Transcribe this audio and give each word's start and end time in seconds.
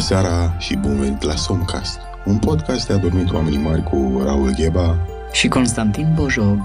seara 0.00 0.56
și 0.58 0.76
bun 0.76 0.98
venit 0.98 1.22
la 1.22 1.34
Somcast, 1.34 1.98
un 2.24 2.38
podcast 2.38 2.86
de 2.86 2.92
adormit 2.92 3.32
oamenii 3.32 3.58
mari 3.58 3.82
cu 3.82 4.20
Raul 4.24 4.50
Gheba 4.56 5.06
și 5.32 5.48
Constantin 5.48 6.12
Bojog. 6.14 6.60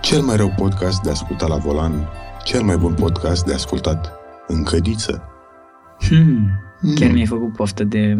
Cel 0.00 0.20
mai 0.20 0.36
rău 0.36 0.52
podcast 0.56 1.02
de 1.02 1.10
ascultat 1.10 1.48
la 1.48 1.56
volan, 1.56 2.08
cel 2.44 2.62
mai 2.62 2.76
bun 2.76 2.94
podcast 2.94 3.44
de 3.44 3.54
ascultat 3.54 4.12
în 4.46 4.62
cădiță. 4.62 5.22
Hmm, 6.08 6.50
chiar 6.94 7.08
mm. 7.08 7.14
mi-ai 7.14 7.26
făcut 7.26 7.52
poftă 7.52 7.84
de 7.84 8.18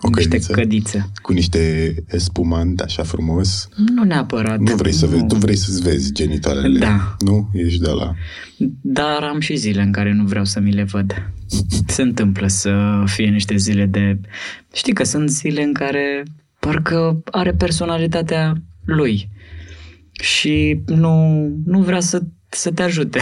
o 0.00 0.08
niște 0.08 0.28
cădiță? 0.28 0.52
cădițe. 0.52 1.10
Cu 1.22 1.32
niște 1.32 1.94
spumant 2.06 2.80
așa 2.80 3.02
frumos. 3.02 3.68
Nu 3.94 4.04
neapărat. 4.04 4.58
Nu 4.58 4.74
vrei, 4.74 4.92
să 4.92 5.06
vezi, 5.06 5.26
tu 5.26 5.34
vrei 5.34 5.56
să-ți 5.56 5.82
vezi 5.82 6.12
genitalele. 6.12 6.78
Da. 6.78 7.16
Nu? 7.18 7.50
Ești 7.52 7.80
de 7.80 7.90
la... 7.90 8.14
Dar 8.80 9.22
am 9.22 9.40
și 9.40 9.56
zile 9.56 9.82
în 9.82 9.92
care 9.92 10.12
nu 10.12 10.24
vreau 10.24 10.44
să 10.44 10.60
mi 10.60 10.72
le 10.72 10.82
văd. 10.82 11.30
Se 11.86 12.02
întâmplă 12.02 12.46
să 12.46 13.02
fie 13.06 13.28
niște 13.28 13.56
zile 13.56 13.86
de... 13.86 14.20
Știi 14.72 14.92
că 14.92 15.04
sunt 15.04 15.30
zile 15.30 15.62
în 15.62 15.72
care 15.72 16.22
parcă 16.58 17.22
are 17.24 17.52
personalitatea 17.52 18.62
lui. 18.84 19.28
Și 20.12 20.80
nu, 20.86 21.46
nu 21.64 21.82
vrea 21.82 22.00
să, 22.00 22.22
să 22.50 22.70
te 22.70 22.82
ajute, 22.82 23.20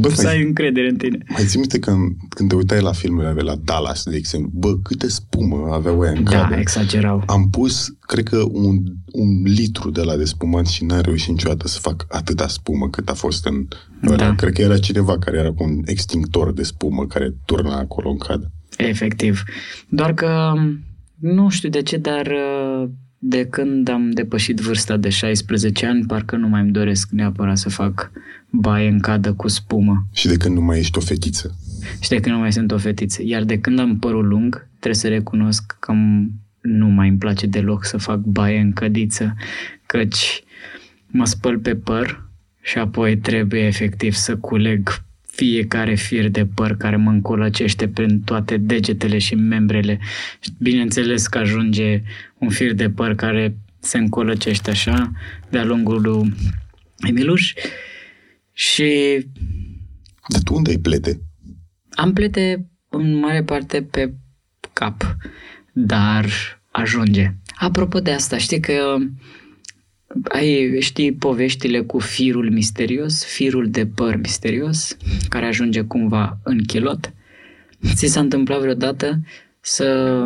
Bă, 0.00 0.08
să 0.08 0.22
mai- 0.22 0.32
ai 0.36 0.42
încredere 0.42 0.88
în 0.88 0.96
tine. 0.96 1.18
Mai 1.28 1.44
ții 1.44 1.58
minte 1.58 1.78
când, 1.78 2.16
când 2.28 2.48
te 2.48 2.54
uitai 2.54 2.80
la 2.80 2.92
filmele 2.92 3.40
la 3.40 3.54
Dallas, 3.64 4.04
de 4.04 4.16
exemplu, 4.16 4.50
bă, 4.54 4.78
câte 4.82 5.08
spumă 5.08 5.68
aveau 5.72 5.98
ăia 6.00 6.10
în 6.10 6.24
Da, 6.24 6.30
cadă. 6.30 6.54
exagerau. 6.56 7.22
Am 7.26 7.50
pus, 7.50 7.88
cred 8.00 8.28
că, 8.28 8.42
un, 8.50 8.76
un 9.12 9.42
litru 9.44 9.90
de 9.90 10.02
la 10.02 10.16
de 10.16 10.24
spumant 10.24 10.66
și 10.66 10.84
n-am 10.84 11.00
reușit 11.00 11.28
niciodată 11.28 11.68
să 11.68 11.78
fac 11.80 12.06
atâta 12.08 12.46
spumă 12.48 12.88
cât 12.90 13.08
a 13.08 13.14
fost 13.14 13.46
în 13.46 13.66
ăla. 14.06 14.16
Da. 14.16 14.34
Cred 14.34 14.52
că 14.52 14.62
era 14.62 14.78
cineva 14.78 15.18
care 15.18 15.38
era 15.38 15.52
cu 15.52 15.62
un 15.62 15.80
extinctor 15.84 16.52
de 16.52 16.62
spumă 16.62 17.06
care 17.06 17.34
turna 17.44 17.76
acolo 17.78 18.10
în 18.10 18.18
cadă. 18.18 18.50
Efectiv. 18.76 19.42
Doar 19.88 20.14
că 20.14 20.52
nu 21.18 21.48
știu 21.48 21.68
de 21.68 21.82
ce, 21.82 21.96
dar 21.96 22.26
uh, 22.26 22.88
de 23.18 23.46
când 23.46 23.88
am 23.88 24.10
depășit 24.10 24.58
vârsta 24.58 24.96
de 24.96 25.08
16 25.08 25.86
ani, 25.86 26.06
parcă 26.06 26.36
nu 26.36 26.48
mai 26.48 26.60
îmi 26.60 26.70
doresc 26.70 27.10
neapărat 27.10 27.58
să 27.58 27.68
fac 27.68 28.10
baie 28.50 28.88
în 28.88 28.98
cadă 28.98 29.32
cu 29.32 29.48
spumă. 29.48 30.06
Și 30.12 30.26
de 30.26 30.36
când 30.36 30.54
nu 30.54 30.60
mai 30.60 30.78
ești 30.78 30.98
o 30.98 31.00
fetiță. 31.00 31.56
Și 32.00 32.08
de 32.08 32.20
când 32.20 32.34
nu 32.34 32.40
mai 32.40 32.52
sunt 32.52 32.72
o 32.72 32.78
fetiță. 32.78 33.22
Iar 33.24 33.44
de 33.44 33.58
când 33.58 33.78
am 33.78 33.98
părul 33.98 34.26
lung, 34.26 34.68
trebuie 34.68 35.00
să 35.00 35.08
recunosc 35.08 35.76
că 35.80 35.92
m- 35.92 36.30
nu 36.60 36.86
mai 36.86 37.08
îmi 37.08 37.18
place 37.18 37.46
deloc 37.46 37.84
să 37.84 37.96
fac 37.96 38.18
baie 38.18 38.58
în 38.58 38.72
cădiță, 38.72 39.34
căci 39.86 40.42
mă 41.06 41.24
spăl 41.24 41.58
pe 41.58 41.74
păr 41.74 42.26
și 42.62 42.78
apoi 42.78 43.16
trebuie 43.16 43.60
efectiv 43.66 44.12
să 44.12 44.36
culeg 44.36 45.02
fiecare 45.26 45.94
fir 45.94 46.28
de 46.28 46.46
păr 46.54 46.76
care 46.76 46.96
mă 46.96 47.10
încolăcește 47.10 47.88
prin 47.88 48.20
toate 48.20 48.56
degetele 48.56 49.18
și 49.18 49.34
membrele. 49.34 49.98
Bineînțeles 50.58 51.26
că 51.26 51.38
ajunge 51.38 52.02
un 52.38 52.48
fir 52.48 52.72
de 52.72 52.90
păr 52.90 53.14
care 53.14 53.58
se 53.80 53.98
încolăcește 53.98 54.70
așa 54.70 55.12
de-a 55.50 55.64
lungul 55.64 56.00
lui 56.00 56.34
Emiluș 57.08 57.54
și 58.52 59.18
Dar 60.28 60.42
tu 60.42 60.54
unde 60.54 60.70
ai 60.70 60.78
plete? 60.78 61.20
am 61.98 62.12
plete 62.12 62.70
în 62.88 63.18
mare 63.18 63.42
parte 63.42 63.82
pe 63.82 64.14
cap, 64.72 65.16
dar 65.72 66.26
ajunge. 66.70 67.34
Apropo 67.54 67.98
de 67.98 68.10
asta, 68.10 68.36
știi 68.36 68.60
că 68.60 68.96
ai, 70.28 70.80
știi 70.80 71.12
poveștile 71.12 71.80
cu 71.80 71.98
firul 71.98 72.50
misterios, 72.50 73.24
firul 73.24 73.70
de 73.70 73.86
păr 73.86 74.16
misterios, 74.16 74.96
care 75.28 75.46
ajunge 75.46 75.82
cumva 75.82 76.38
în 76.42 76.64
chilot? 76.64 77.12
Ți 77.94 78.06
s-a 78.06 78.20
întâmplat 78.20 78.60
vreodată 78.60 79.20
să 79.60 80.18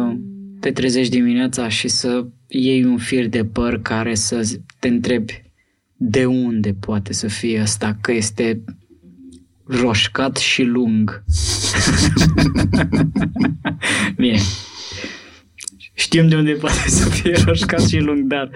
te 0.62 0.72
trezești 0.72 1.12
dimineața 1.12 1.68
și 1.68 1.88
să 1.88 2.26
iei 2.46 2.84
un 2.84 2.98
fir 2.98 3.26
de 3.26 3.44
păr 3.44 3.82
care 3.82 4.14
să 4.14 4.58
te 4.78 4.88
întrebi 4.88 5.42
de 5.96 6.24
unde 6.24 6.74
poate 6.80 7.12
să 7.12 7.28
fie 7.28 7.60
asta, 7.60 7.96
că 8.00 8.12
este 8.12 8.60
roșcat 9.64 10.36
și 10.36 10.62
lung. 10.62 11.24
Bine. 14.16 14.38
Știm 15.92 16.28
de 16.28 16.36
unde 16.36 16.52
poate 16.52 16.88
să 16.88 17.08
fie 17.08 17.36
roșcat 17.44 17.80
și 17.80 17.98
lung, 17.98 18.20
dar 18.20 18.50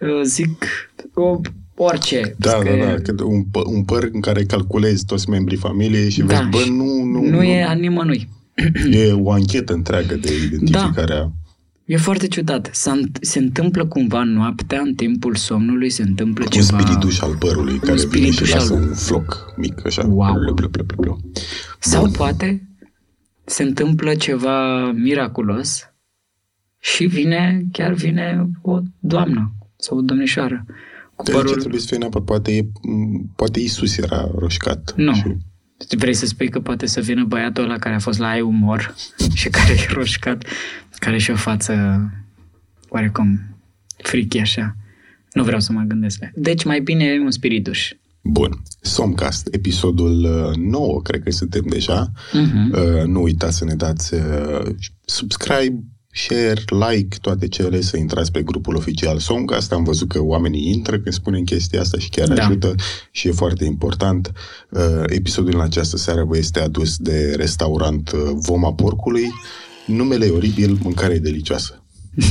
uh, 0.00 0.22
zic 0.24 0.64
o, 1.14 1.40
orice. 1.74 2.34
Da, 2.38 2.52
Că 2.52 2.76
da, 2.78 2.86
da, 2.86 2.94
că 2.94 3.24
un, 3.24 3.42
pă- 3.42 3.66
un 3.66 3.84
păr 3.84 4.08
în 4.12 4.20
care 4.20 4.44
calculezi 4.44 5.04
toți 5.04 5.30
membrii 5.30 5.58
familiei 5.58 6.10
și 6.10 6.22
vezi, 6.22 6.40
Da, 6.40 6.46
bă, 6.50 6.58
și 6.58 6.70
nu, 6.70 7.02
nu, 7.02 7.20
Nu 7.20 7.42
e 7.42 7.64
a 7.64 7.72
nimănui. 7.72 8.28
E 8.90 9.12
o 9.12 9.30
anchetă 9.30 9.72
întreagă 9.72 10.14
de 10.14 10.28
identificare 10.44 11.14
a... 11.14 11.30
E 11.86 11.96
foarte 11.96 12.26
ciudat. 12.28 12.70
S-a, 12.72 13.00
se 13.20 13.38
întâmplă 13.38 13.86
cumva 13.86 14.22
noaptea, 14.22 14.80
în 14.80 14.94
timpul 14.94 15.34
somnului, 15.34 15.90
se 15.90 16.02
întâmplă 16.02 16.44
Un 16.44 16.50
ceva... 16.50 16.78
spirituș 16.80 17.20
al 17.20 17.36
părului 17.36 17.78
care 17.78 17.92
vine 17.92 17.96
și 18.00 18.06
spirituș 18.06 18.52
lasă 18.52 18.74
al- 18.74 18.80
un 18.82 18.94
floc 18.94 19.54
mic, 19.56 19.86
așa. 19.86 20.06
Wow. 20.06 20.32
Blu, 20.32 20.52
blu, 20.54 20.68
blu, 20.68 20.82
blu, 20.84 20.96
blu. 21.00 21.20
Sau 21.78 22.02
Bun. 22.02 22.10
poate 22.10 22.68
se 23.44 23.62
întâmplă 23.62 24.14
ceva 24.14 24.90
miraculos 24.92 25.90
și 26.78 27.04
vine, 27.06 27.64
chiar 27.72 27.92
vine 27.92 28.50
o 28.62 28.78
doamnă 28.98 29.52
sau 29.76 29.98
o 29.98 30.00
domnișoară 30.00 30.64
cu 31.14 31.22
De 31.24 31.30
ce 31.30 31.36
părul... 31.36 31.54
trebuie 31.56 31.80
să 31.80 31.86
fie 31.86 31.96
neapărat? 31.96 32.26
Poate, 32.26 32.52
e, 32.56 32.62
m, 32.82 33.32
poate 33.36 33.60
Isus 33.60 33.96
era 33.96 34.28
roșcat. 34.38 34.92
Nu. 34.96 35.14
Și, 35.14 35.36
Vrei 35.96 36.14
să 36.14 36.26
spui 36.26 36.48
că 36.48 36.60
poate 36.60 36.86
să 36.86 37.00
vină 37.00 37.24
băiatul 37.24 37.64
ăla 37.64 37.78
care 37.78 37.94
a 37.94 37.98
fost 37.98 38.18
la 38.18 38.28
ai 38.28 38.40
umor 38.40 38.94
și 39.34 39.48
care 39.48 39.72
e 39.72 39.92
roșcat, 39.92 40.44
care 40.98 41.18
și 41.18 41.30
o 41.30 41.36
față 41.36 41.74
oarecum 42.88 43.40
frichi 44.02 44.38
așa. 44.38 44.76
Nu 45.32 45.42
vreau 45.44 45.60
să 45.60 45.72
mă 45.72 45.82
gândesc. 45.86 46.20
la- 46.20 46.28
Deci 46.34 46.64
mai 46.64 46.80
bine 46.80 47.04
e 47.04 47.20
un 47.20 47.30
spirituș. 47.30 47.90
Bun. 48.22 48.62
Somcast, 48.80 49.48
episodul 49.54 50.24
uh, 50.50 50.56
9, 50.56 51.02
cred 51.02 51.22
că 51.22 51.30
suntem 51.30 51.64
deja. 51.68 52.10
Mhm. 52.32 52.72
Uh, 52.72 53.04
nu 53.04 53.22
uitați 53.22 53.56
să 53.56 53.64
ne 53.64 53.74
dați 53.74 54.14
uh, 54.14 54.74
subscribe, 55.04 55.84
share, 56.16 56.90
like, 56.90 57.16
toate 57.20 57.48
cele, 57.48 57.80
să 57.80 57.96
intrați 57.96 58.32
pe 58.32 58.42
grupul 58.42 58.76
oficial 58.76 59.18
Somcast. 59.18 59.72
Am 59.72 59.84
văzut 59.84 60.08
că 60.08 60.22
oamenii 60.22 60.72
intră 60.72 60.98
când 60.98 61.14
spunem 61.14 61.44
chestia 61.44 61.80
asta 61.80 61.98
și 61.98 62.08
chiar 62.08 62.28
Da. 62.28 62.44
ajută 62.44 62.74
și 63.10 63.28
e 63.28 63.30
foarte 63.30 63.64
important. 63.64 64.32
Uh, 64.70 64.80
episodul 65.06 65.54
în 65.54 65.60
această 65.60 65.96
seară 65.96 66.24
vă 66.24 66.36
este 66.36 66.60
adus 66.60 66.96
de 66.96 67.34
restaurant 67.36 68.10
uh, 68.10 68.20
Voma 68.34 68.72
Porcului. 68.72 69.32
Numele 69.86 70.26
e 70.26 70.30
oribil, 70.30 70.78
mâncare 70.82 71.14
e 71.14 71.18
delicioasă. 71.18 71.82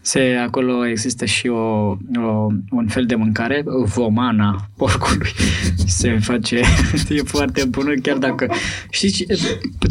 Se, 0.00 0.20
acolo 0.46 0.86
există 0.86 1.24
și 1.24 1.46
o, 1.46 1.56
o, 1.56 2.46
un 2.70 2.86
fel 2.88 3.06
de 3.06 3.14
mâncare, 3.14 3.64
vomana 3.94 4.70
porcului. 4.76 5.30
Se 5.86 6.18
face, 6.18 6.60
e 7.08 7.22
foarte 7.24 7.64
bună, 7.64 7.94
chiar 8.02 8.16
dacă... 8.16 8.52
Știți, 8.90 9.26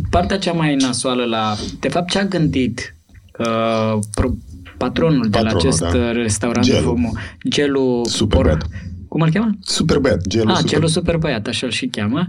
partea 0.09 0.38
cea 0.38 0.52
mai 0.52 0.76
nasoală 0.76 1.26
la... 1.26 1.56
De 1.80 1.88
fapt, 1.88 2.09
ce 2.09 2.20
a 2.20 2.26
gândit 2.26 2.95
uh, 3.38 4.00
pro, 4.16 4.29
patronul 4.78 5.28
de 5.29 5.40
la 5.40 5.44
Patronul, 5.44 5.68
acest 5.68 5.79
da. 5.81 6.12
restaurant 6.12 6.66
Gelu. 6.66 6.81
Vomo, 6.85 7.12
Gelu 7.50 8.01
Super 8.06 8.40
Por- 8.40 8.44
băiat. 8.44 8.66
Cum 9.07 9.22
îl 9.22 9.29
cheamă? 9.31 9.50
Super 9.62 10.00
băiat, 10.00 10.28
gelul 10.28 10.50
Ah, 10.50 10.56
super. 10.56 10.72
Gelul 10.72 10.88
Super 10.88 11.18
Băiat, 11.18 11.47
așa 11.47 11.66
îl 11.66 11.72
și 11.72 11.85
cheamă. 11.88 12.28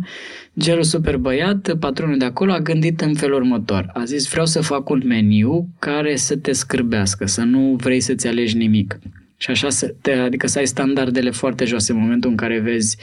Gelul 0.58 0.82
Super 0.82 1.16
Băiat, 1.16 1.74
patronul 1.78 2.18
de 2.18 2.24
acolo, 2.24 2.52
a 2.52 2.60
gândit 2.60 3.00
în 3.00 3.14
felul 3.14 3.36
următor. 3.36 3.90
A 3.94 4.04
zis, 4.04 4.28
vreau 4.28 4.46
să 4.46 4.60
fac 4.60 4.88
un 4.88 5.02
meniu 5.04 5.68
care 5.78 6.16
să 6.16 6.36
te 6.36 6.52
scârbească, 6.52 7.26
să 7.26 7.42
nu 7.42 7.76
vrei 7.80 8.00
să-ți 8.00 8.26
alegi 8.26 8.56
nimic. 8.56 8.98
Și 9.36 9.50
așa, 9.50 9.70
să 9.70 9.94
te, 10.00 10.12
adică 10.12 10.47
să 10.47 10.59
ai 10.59 10.66
standardele 10.66 11.30
foarte 11.30 11.65
joase 11.65 11.92
în 11.92 11.98
momentul 11.98 12.30
în 12.30 12.36
care 12.36 12.59
vezi 12.59 12.97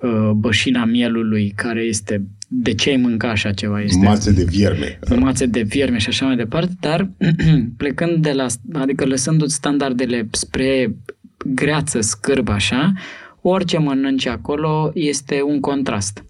uh, 0.00 0.30
bășina 0.34 0.84
mielului, 0.84 1.52
care 1.56 1.80
este, 1.80 2.26
de 2.48 2.74
ce 2.74 2.90
ai 2.90 2.96
mânca 2.96 3.30
așa 3.30 3.52
ceva? 3.52 3.80
Este 3.80 4.06
Mațe 4.06 4.32
de 4.32 4.44
vierme. 4.44 4.98
mațe 5.18 5.46
de 5.46 5.62
vierme 5.62 5.98
și 5.98 6.08
așa 6.08 6.26
mai 6.26 6.36
departe, 6.36 6.72
dar 6.80 7.10
plecând 7.76 8.22
de 8.22 8.32
la, 8.32 8.46
adică 8.72 9.04
lăsându-ți 9.04 9.54
standardele 9.54 10.28
spre 10.30 10.94
greață, 11.54 12.00
scârbă, 12.00 12.52
așa, 12.52 12.92
orice 13.40 13.78
mănânci 13.78 14.26
acolo 14.26 14.90
este 14.94 15.42
un 15.42 15.60
contrast 15.60 16.24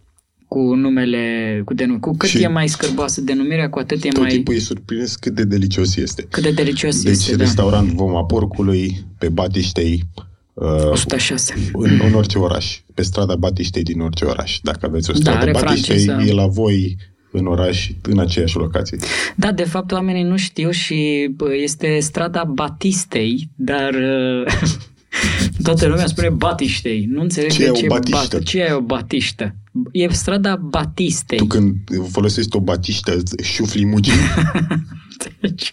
cu 0.48 0.74
numele, 0.74 1.62
cu, 1.64 1.74
denum- 1.74 2.00
cu 2.00 2.16
cât 2.16 2.28
Și- 2.28 2.42
e 2.42 2.46
mai 2.48 2.68
scârboasă 2.68 3.20
denumirea, 3.20 3.70
cu 3.70 3.78
atât 3.78 4.04
e 4.04 4.08
Tot 4.08 4.20
mai... 4.20 4.30
timpul 4.30 4.54
e 4.54 4.58
surprins 4.58 5.16
cât 5.16 5.34
de 5.34 5.44
delicios 5.44 5.96
este. 5.96 6.26
Cât 6.30 6.42
de 6.42 6.50
delicios 6.50 7.02
Deci 7.02 7.12
este, 7.12 7.36
da. 7.36 7.42
restaurant 7.44 7.88
Voma 7.92 8.24
Porcului 8.24 9.04
pe 9.18 9.28
Batiștei 9.28 10.02
uh, 10.54 10.90
106. 10.90 11.54
în, 11.72 12.00
în 12.04 12.14
orice 12.14 12.38
oraș, 12.38 12.80
pe 12.94 13.02
strada 13.02 13.36
Batiștei 13.36 13.82
din 13.82 14.00
orice 14.00 14.24
oraș. 14.24 14.58
Dacă 14.62 14.86
aveți 14.86 15.10
o 15.10 15.12
Da, 15.12 15.18
stradă 15.18 15.38
are 15.38 15.50
Batiștei, 15.50 15.98
franciză. 16.04 16.30
e 16.30 16.34
la 16.34 16.46
voi 16.46 16.96
în 17.32 17.46
oraș, 17.46 17.90
în 18.02 18.18
aceeași 18.18 18.56
locație. 18.56 18.98
Da, 19.36 19.52
de 19.52 19.64
fapt 19.64 19.92
oamenii 19.92 20.22
nu 20.22 20.36
știu 20.36 20.70
și 20.70 21.28
bă, 21.36 21.54
este 21.54 21.98
strada 22.00 22.44
Batistei, 22.44 23.48
dar 23.56 23.94
uh, 23.94 24.52
toată 25.62 25.86
lumea 25.86 26.06
spune 26.06 26.28
Batiștei. 26.28 27.06
Nu 27.10 27.20
înțeleg 27.20 27.50
Ce 27.50 27.58
de 27.58 27.64
e 27.64 27.70
o 27.70 27.72
ce 27.74 27.86
batiștă? 27.86 28.36
Bat- 28.36 28.44
ce 28.44 28.58
e 28.58 28.72
o 28.72 28.80
Batiștă. 28.80 29.54
E 29.92 30.08
strada 30.08 30.56
Batistei. 30.56 31.38
Tu 31.38 31.46
când 31.46 31.76
folosești 32.10 32.56
o 32.56 32.60
batiștă, 32.60 33.16
îți 33.16 33.34
șufli 33.42 33.84
mugi. 33.84 34.10
Deci, 35.40 35.72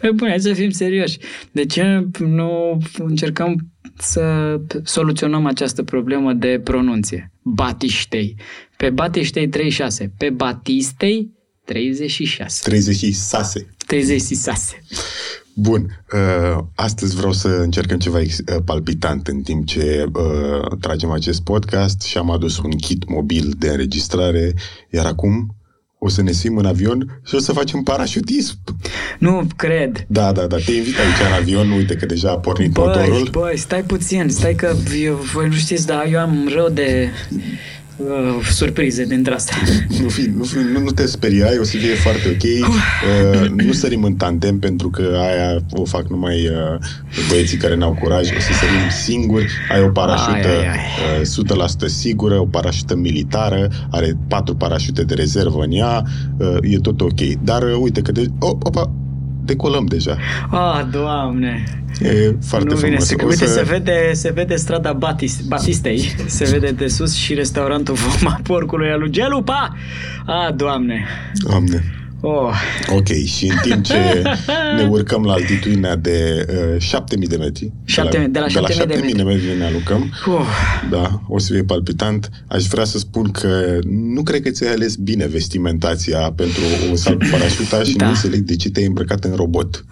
pe 0.00 0.10
bune, 0.10 0.30
hai 0.30 0.40
să 0.40 0.52
fim 0.52 0.70
serioși. 0.70 1.18
De 1.52 1.66
ce 1.66 2.06
nu 2.18 2.78
încercăm 2.98 3.70
să 3.98 4.56
soluționăm 4.84 5.46
această 5.46 5.82
problemă 5.82 6.32
de 6.32 6.60
pronunție? 6.64 7.32
Batiștei. 7.42 8.36
Pe 8.76 8.90
Batiștei 8.90 9.48
36. 9.48 10.12
Pe 10.18 10.30
Batistei 10.30 11.30
36. 11.64 12.60
36. 12.62 13.66
36. 13.86 14.82
Bun, 15.54 16.04
uh, 16.12 16.64
astăzi 16.74 17.16
vreau 17.16 17.32
să 17.32 17.48
încercăm 17.48 17.98
ceva 17.98 18.18
uh, 18.18 18.26
palpitant 18.64 19.26
în 19.26 19.40
timp 19.40 19.66
ce 19.66 20.04
uh, 20.12 20.78
tragem 20.80 21.10
acest 21.10 21.42
podcast 21.42 22.02
și 22.02 22.18
am 22.18 22.30
adus 22.30 22.58
un 22.58 22.70
kit 22.70 23.08
mobil 23.08 23.54
de 23.58 23.68
înregistrare, 23.68 24.54
iar 24.90 25.06
acum 25.06 25.54
o 26.02 26.08
să 26.08 26.22
ne 26.22 26.32
sim 26.32 26.56
în 26.56 26.66
avion 26.66 27.20
și 27.24 27.34
o 27.34 27.38
să 27.38 27.52
facem 27.52 27.82
parașutism. 27.82 28.58
Nu 29.18 29.46
cred. 29.56 30.04
Da, 30.08 30.32
da, 30.32 30.46
da, 30.46 30.56
te 30.56 30.72
invit 30.72 30.98
aici 30.98 31.26
în 31.28 31.32
avion, 31.32 31.70
uite 31.70 31.94
că 31.94 32.06
deja 32.06 32.30
a 32.30 32.38
pornit 32.38 32.72
băi, 32.72 32.84
motorul. 32.86 33.28
Băi, 33.30 33.56
stai 33.56 33.82
puțin, 33.82 34.28
stai 34.28 34.54
că 34.54 34.74
eu, 35.02 35.14
voi 35.14 35.48
nu 35.48 35.54
știți, 35.54 35.86
dar 35.86 36.06
eu 36.10 36.20
am 36.20 36.50
rău 36.54 36.68
de 36.68 37.10
uh, 38.08 38.46
surprize 38.50 39.04
dintre 39.04 39.34
astea. 39.34 39.56
Nu, 40.02 40.08
fi, 40.08 40.20
nu, 40.36 40.44
fi, 40.44 40.56
nu, 40.56 40.80
nu 40.80 40.90
te 40.90 41.06
speriai, 41.06 41.58
o 41.58 41.64
să 41.64 41.76
fie 41.76 41.94
foarte 41.94 42.28
ok. 42.28 42.68
Uh, 42.68 43.48
nu 43.66 43.72
sărim 43.72 44.02
în 44.02 44.14
tandem 44.14 44.58
pentru 44.58 44.90
că 44.90 45.18
aia 45.20 45.62
o 45.70 45.84
fac 45.84 46.08
numai 46.08 46.48
uh, 46.48 46.78
băieții 47.28 47.56
care 47.56 47.76
n-au 47.76 47.96
curaj. 48.00 48.28
O 48.36 48.40
să 48.40 48.52
sărim 48.52 48.88
singuri. 49.02 49.46
Ai 49.72 49.82
o 49.82 49.88
parașută 49.88 50.48
Ai, 50.48 50.56
ai, 50.56 50.66
ai. 50.66 51.20
uh, 51.20 51.66
100% 51.84 51.86
sigură, 51.86 52.38
o 52.40 52.46
parașută 52.46 52.96
militară, 52.96 53.68
are 53.90 54.16
patru 54.28 54.54
parașute 54.54 55.02
de 55.02 55.14
rezervă 55.14 55.62
în 55.62 55.72
ea, 55.72 56.02
uh, 56.36 56.56
e 56.62 56.78
tot 56.78 57.00
ok. 57.00 57.20
Dar 57.42 57.62
uh, 57.62 57.78
uite 57.80 58.02
că 58.02 58.12
de... 58.12 58.26
Oh, 58.38 58.56
opa, 58.62 58.92
decolăm 59.44 59.86
deja. 59.86 60.16
Ah, 60.50 60.86
doamne! 60.90 61.64
E 62.02 62.34
foarte 62.46 62.68
nu 62.68 62.74
vine 62.74 62.96
frumos. 62.96 63.06
să, 63.06 63.14
O 63.22 63.26
uite, 63.26 63.46
se 63.46 63.62
vede, 63.62 64.10
se 64.12 64.30
vede 64.30 64.56
strada 64.56 64.92
Batis, 64.92 65.40
Batistei, 65.40 66.14
se 66.26 66.44
vede 66.44 66.70
de 66.70 66.88
sus 66.88 67.14
și 67.14 67.34
restaurantul 67.34 67.94
Voma 67.94 68.40
Porcului 68.42 68.90
al 68.90 68.98
lui 68.98 69.10
Gelupa. 69.10 69.76
Ah, 70.26 70.54
doamne! 70.54 71.04
Doamne. 71.32 71.99
Oh, 72.22 72.52
Ok, 72.92 73.06
și 73.06 73.44
în 73.46 73.56
timp 73.62 73.84
ce 73.84 74.22
ne 74.76 74.82
urcăm 74.88 75.22
la 75.24 75.32
altitudinea 75.32 75.96
de 75.96 76.46
uh, 76.74 76.80
7000 76.80 77.26
de 77.28 77.36
metri, 77.36 77.72
Șapte- 77.84 78.28
de 78.30 78.38
la 78.38 78.46
de 78.46 78.58
la 78.60 78.68
7000 78.68 78.86
de 78.86 78.92
7000 78.94 79.14
de 79.14 79.22
metri 79.22 79.58
ne 79.58 79.64
alucăm, 79.64 80.12
uh, 80.26 80.40
da, 80.90 81.20
o 81.28 81.38
să 81.38 81.52
fie 81.52 81.62
palpitant. 81.62 82.30
Aș 82.48 82.64
vrea 82.66 82.84
să 82.84 82.98
spun 82.98 83.30
că 83.30 83.78
nu 84.14 84.22
cred 84.22 84.42
că 84.42 84.50
ți-ai 84.50 84.72
ales 84.72 84.94
bine 84.96 85.26
vestimentația 85.26 86.18
pentru 86.18 86.60
o 86.92 86.94
sal 86.94 87.16
cu 87.16 87.26
parașuta 87.30 87.82
și 87.82 87.96
Da. 87.96 88.04
nu 88.04 88.10
înțeleg 88.10 88.40
de 88.40 88.56
ce 88.56 88.70
te-ai 88.70 88.86
îmbrăcat 88.86 89.24
în 89.24 89.34
robot. 89.34 89.84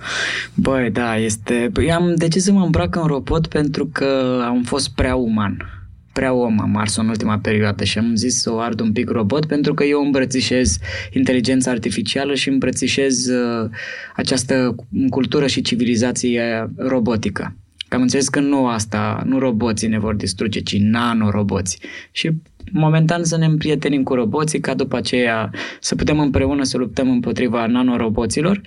băi, 0.54 0.90
da, 0.90 1.16
este... 1.16 1.70
Eu 1.86 1.94
am 1.94 2.14
decis 2.16 2.44
să 2.44 2.52
mă 2.52 2.64
îmbrac 2.64 2.94
în 2.96 3.06
robot 3.06 3.46
pentru 3.46 3.86
că 3.92 4.40
am 4.44 4.62
fost 4.66 4.88
prea 4.88 5.14
uman. 5.14 5.77
Prea 6.19 6.32
om 6.32 6.61
am 6.61 6.76
ars 6.76 6.97
în 6.97 7.09
ultima 7.09 7.38
perioadă 7.38 7.85
și 7.85 7.99
am 7.99 8.15
zis 8.15 8.41
să 8.41 8.53
o 8.53 8.59
ard 8.59 8.81
un 8.81 8.93
pic 8.93 9.11
robot 9.11 9.47
pentru 9.47 9.75
că 9.75 9.85
eu 9.85 10.05
îmbrățișez 10.05 10.79
inteligența 11.12 11.70
artificială 11.70 12.35
și 12.35 12.49
îmbrățișez 12.49 13.26
uh, 13.26 13.70
această 14.17 14.75
cultură 15.11 15.47
și 15.47 15.61
civilizație 15.61 16.70
robotică. 16.76 17.56
Că 17.88 17.97
am 17.97 18.03
înțeles 18.03 18.29
că 18.29 18.41
nu 18.41 18.67
asta, 18.67 19.23
nu 19.26 19.38
roboții 19.38 19.88
ne 19.88 19.99
vor 19.99 20.15
distruge, 20.15 20.61
ci 20.61 20.79
nanoroboți. 20.79 21.79
Și 22.12 22.31
momentan 22.73 23.25
să 23.25 23.37
ne 23.37 23.47
împrietenim 23.47 24.03
cu 24.03 24.14
roboții, 24.14 24.61
ca 24.61 24.75
după 24.75 24.97
aceea 24.97 25.50
să 25.81 25.94
putem 25.94 26.19
împreună 26.19 26.62
să 26.62 26.79
luptăm 26.79 27.11
împotriva 27.11 27.67
nanoroboților, 27.67 28.61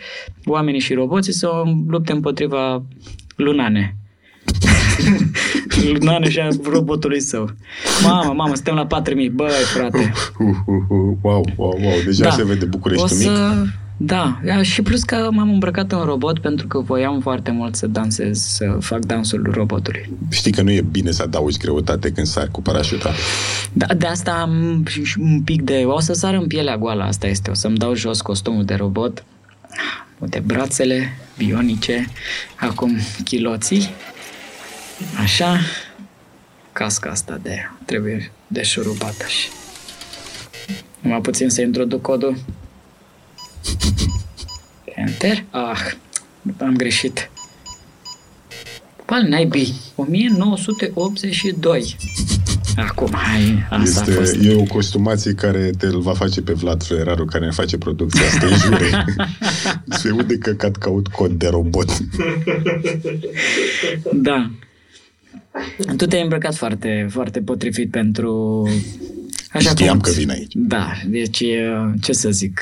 oamenii 0.46 0.80
și 0.80 0.94
roboții 0.94 1.34
să 1.34 1.50
lupte 1.88 2.12
împotriva 2.12 2.86
lunane. 3.36 3.96
Lunane 6.00 6.30
și 6.30 6.40
a 6.40 6.48
robotului 6.64 7.22
său. 7.22 7.50
Mamă, 8.04 8.34
mamă, 8.36 8.54
suntem 8.56 8.76
la 8.76 8.86
4000, 8.86 9.30
băi, 9.30 9.50
frate. 9.74 10.12
Uh, 10.40 10.48
uh, 10.48 10.76
uh, 10.90 11.16
wow, 11.22 11.46
wow, 11.56 11.78
wow, 11.82 11.94
deja 12.06 12.24
Da. 12.24 12.30
se 12.30 12.44
vede 12.46 12.66
București 12.66 13.04
o 13.04 13.16
mic. 13.18 13.26
să... 13.28 13.64
Da, 14.04 14.40
ia, 14.46 14.64
și 14.64 14.82
plus 14.82 15.04
că 15.04 15.28
m-am 15.32 15.50
îmbrăcat 15.52 15.92
în 15.92 16.00
robot 16.04 16.40
pentru 16.40 16.68
că 16.68 16.80
voiam 16.80 17.20
foarte 17.22 17.52
mult 17.52 17.76
să 17.76 17.88
dansez, 17.88 18.40
să 18.42 18.78
fac 18.80 19.00
dansul 19.06 19.50
robotului. 19.54 20.10
Știi 20.30 20.52
că 20.52 20.62
nu 20.62 20.72
e 20.72 20.82
bine 20.92 21.12
să 21.12 21.22
adaugi 21.22 21.58
greutate 21.58 22.12
când 22.12 22.28
sari 22.28 22.52
cu 22.52 22.62
parașuta. 22.62 23.12
Da, 23.74 23.86
de 23.98 24.06
asta 24.06 24.32
am 24.32 24.84
și- 24.90 25.04
și 25.04 25.20
un 25.20 25.42
pic 25.42 25.62
de... 25.62 25.84
O 25.86 26.00
să 26.00 26.14
sar 26.14 26.34
în 26.34 26.48
pielea 26.48 26.78
goală, 26.78 27.04
asta 27.04 27.28
este. 27.28 27.50
O 27.50 27.54
să-mi 27.54 27.78
dau 27.78 27.94
jos 27.96 28.22
costumul 28.22 28.66
de 28.66 28.74
robot. 28.74 29.24
Uite, 30.20 30.44
brațele 30.46 31.18
bionice. 31.38 32.08
Acum 32.56 32.98
chiloții. 33.24 33.90
Așa. 35.22 35.58
Casca 36.72 37.10
asta 37.10 37.40
de... 37.42 37.58
Trebuie 37.86 38.32
de 38.48 38.64
șurubată 38.64 39.26
și... 39.28 39.48
Numai 41.00 41.22
puțin 41.22 41.50
să 41.50 41.62
introduc 41.62 42.02
codul. 42.02 42.38
Enter. 44.96 45.44
Ah, 45.50 45.80
am 46.58 46.76
greșit. 46.76 47.30
Pal 49.06 49.22
naibii. 49.24 49.74
1982. 49.96 51.96
Acum, 52.76 53.14
hai, 53.14 53.66
asta 53.70 54.00
a 54.00 54.04
Este, 54.04 54.12
fost. 54.12 54.36
e 54.42 54.56
o 54.56 54.64
costumație 54.64 55.34
care 55.34 55.70
te 55.78 55.88
va 55.90 56.14
face 56.14 56.42
pe 56.42 56.54
Vlad 56.54 56.84
Fleraru, 56.84 57.26
care 57.26 57.46
ne 57.46 57.52
face 57.52 57.78
producția 57.78 58.26
asta, 58.26 58.46
îi 58.46 58.54
jure. 58.54 59.06
Se 60.00 60.12
ude 60.12 60.38
căcat 60.38 60.76
caut 60.76 61.08
cod 61.08 61.32
de 61.32 61.48
robot. 61.48 61.90
Da. 64.14 64.52
Tu 65.98 66.06
te-ai 66.06 66.22
îmbrăcat 66.22 66.56
foarte, 66.56 67.08
foarte 67.10 67.42
potrivit 67.42 67.92
pentru... 67.92 68.68
Așa 69.54 69.70
Știam 69.70 70.00
cum- 70.00 70.00
că 70.00 70.12
vin 70.12 70.30
aici. 70.30 70.52
Da, 70.54 70.92
deci 71.08 71.40
e, 71.40 71.70
ce 72.02 72.12
să 72.12 72.30
zic, 72.30 72.60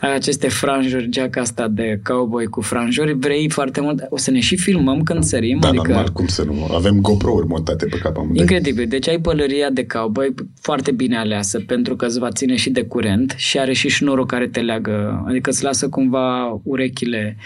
ai 0.00 0.14
aceste 0.14 0.48
franjuri, 0.48 1.08
geaca 1.08 1.40
asta 1.40 1.68
de 1.68 2.00
cowboy 2.04 2.46
cu 2.46 2.60
franjuri, 2.60 3.12
vrei 3.12 3.50
foarte 3.50 3.80
mult, 3.80 4.06
o 4.08 4.16
să 4.16 4.30
ne 4.30 4.40
și 4.40 4.56
filmăm 4.56 5.02
când 5.02 5.24
sărim, 5.24 5.58
Da, 5.60 5.68
adică... 5.68 5.86
normal, 5.86 6.08
cum 6.12 6.26
să 6.26 6.42
nu. 6.42 6.68
Avem 6.74 7.00
GoPro-uri 7.00 7.46
montate 7.46 7.86
pe 7.86 7.98
cap 7.98 8.16
amândoi. 8.16 8.40
Incredibil. 8.40 8.86
Deci 8.88 9.08
ai 9.08 9.20
pălăria 9.20 9.70
de 9.70 9.86
cowboy 9.86 10.34
foarte 10.60 10.90
bine 10.92 11.16
aleasă 11.18 11.60
pentru 11.60 11.96
că 11.96 12.06
îți 12.06 12.18
va 12.18 12.30
ține 12.30 12.56
și 12.56 12.70
de 12.70 12.82
curent 12.82 13.34
și 13.36 13.58
are 13.58 13.72
și 13.72 13.88
șnurul 13.88 14.26
care 14.26 14.48
te 14.48 14.60
leagă, 14.60 15.24
adică 15.26 15.50
îți 15.50 15.62
lasă 15.62 15.88
cumva 15.88 16.60
urechile 16.62 17.36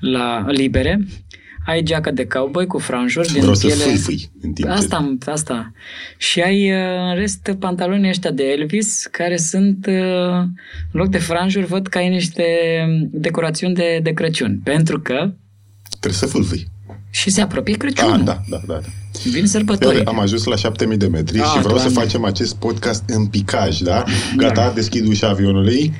la 0.00 0.46
libere. 0.48 1.00
Ai 1.66 1.82
geaca 1.82 2.10
de 2.10 2.26
cowboy 2.26 2.66
cu 2.66 2.78
franjuri 2.78 3.28
din 3.32 3.40
Vreau 3.40 3.54
să 3.54 3.66
piele... 3.66 3.82
fâi 3.82 4.30
în 4.40 4.52
timp 4.52 4.68
ce... 4.68 4.74
Asta, 4.74 5.16
asta. 5.26 5.72
Și 6.18 6.40
ai 6.40 6.70
uh, 6.72 6.78
în 7.10 7.14
rest 7.14 7.56
pantaloni 7.58 8.08
ăștia 8.08 8.30
de 8.30 8.42
Elvis 8.42 9.06
care 9.10 9.36
sunt 9.36 9.86
uh, 9.86 9.94
în 10.92 11.00
loc 11.00 11.08
de 11.08 11.18
franjuri 11.18 11.66
văd 11.66 11.86
că 11.86 11.98
ai 11.98 12.08
niște 12.08 12.44
decorațiuni 13.10 13.74
de, 13.74 14.00
de 14.02 14.10
Crăciun. 14.12 14.60
Pentru 14.64 15.00
că 15.00 15.32
Trebuie 15.88 16.20
să 16.20 16.26
fâlfâi. 16.26 16.66
și 17.10 17.30
se 17.30 17.40
apropie 17.40 17.76
Crăciunul. 17.76 18.12
Ah, 18.18 18.24
da, 18.24 18.40
da, 18.48 18.60
da. 18.66 18.72
da. 18.74 18.80
Vin 19.30 19.46
sărbătorii. 19.46 19.98
Iar 19.98 20.06
am 20.06 20.18
ajuns 20.18 20.44
la 20.44 20.56
7000 20.56 20.96
de 20.96 21.06
metri 21.06 21.38
Ah, 21.40 21.44
și 21.54 21.58
vreau 21.62 21.76
să 21.78 21.82
Doamne. 21.84 22.00
facem 22.00 22.24
acest 22.24 22.54
podcast 22.56 23.02
în 23.06 23.26
picaj, 23.26 23.78
da? 23.78 24.04
Gata, 24.36 24.72
deschid 24.74 25.06
ușa 25.06 25.28
avionului. 25.28 25.92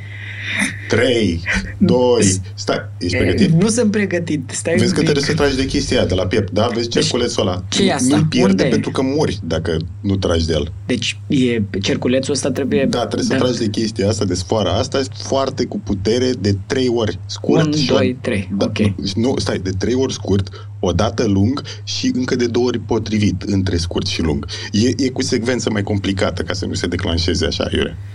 3, 0.88 1.40
2, 1.78 2.40
stai, 2.54 2.88
ești 2.98 3.16
pregătit? 3.16 3.50
Nu 3.50 3.68
sunt 3.68 3.90
pregătit. 3.90 4.50
Stai 4.50 4.72
Vezi 4.74 4.84
un 4.84 4.92
că 4.92 5.00
pic. 5.00 5.08
trebuie 5.08 5.24
să 5.24 5.34
tragi 5.34 5.56
de 5.56 5.64
chestia 5.66 5.98
aia 5.98 6.06
de 6.06 6.14
la 6.14 6.26
piept, 6.26 6.50
da? 6.50 6.66
Vezi 6.74 6.88
cerculețul 6.88 7.46
ăla. 7.46 7.64
ce 7.68 7.84
e 7.84 7.92
asta? 7.92 8.16
Nu-l 8.16 8.24
pierde 8.24 8.50
Unde 8.50 8.64
e? 8.64 8.68
pentru 8.68 8.90
că 8.90 9.02
mori 9.02 9.40
dacă 9.44 9.76
nu 10.00 10.16
tragi 10.16 10.46
de 10.46 10.52
el. 10.52 10.72
Deci 10.86 11.18
e, 11.26 11.62
cerculețul 11.82 12.34
ăsta 12.34 12.50
trebuie... 12.50 12.86
Da, 12.90 13.06
trebuie 13.06 13.38
să 13.38 13.44
tragi 13.44 13.58
de 13.58 13.66
chestia 13.66 14.08
asta, 14.08 14.24
de 14.24 14.34
sfoara 14.34 14.72
asta, 14.72 15.00
foarte 15.22 15.64
cu 15.64 15.78
putere, 15.78 16.30
de 16.40 16.56
trei 16.66 16.88
ori 16.94 17.18
scurt. 17.26 17.64
1, 17.64 17.74
și 17.76 17.86
2, 17.86 18.16
3. 18.20 18.50
Da, 18.56 18.64
Ok. 18.64 18.78
Nu, 19.14 19.34
stai, 19.38 19.58
de 19.58 19.70
trei 19.78 19.94
ori 19.94 20.12
scurt, 20.12 20.68
o 20.80 20.92
dată 20.92 21.26
lung 21.26 21.62
și 21.84 22.10
încă 22.14 22.36
de 22.36 22.46
două 22.46 22.66
ori 22.66 22.78
potrivit 22.78 23.42
între 23.42 23.76
scurt 23.76 24.06
și 24.06 24.22
lung. 24.22 24.46
E, 24.72 25.04
e 25.04 25.08
cu 25.08 25.22
secvență 25.22 25.70
mai 25.70 25.82
complicată 25.82 26.42
ca 26.42 26.52
să 26.52 26.66
nu 26.66 26.74
se 26.74 26.86
declanșeze 26.86 27.46
așa, 27.46 27.68
Iure. 27.72 27.96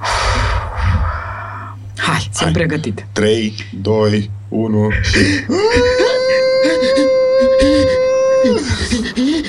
Hai, 1.96 2.20
sunt 2.20 2.34
Hai. 2.42 2.52
pregătit. 2.52 3.06
3, 3.12 3.54
2, 3.80 4.30
1 4.48 4.90
și... 4.90 5.18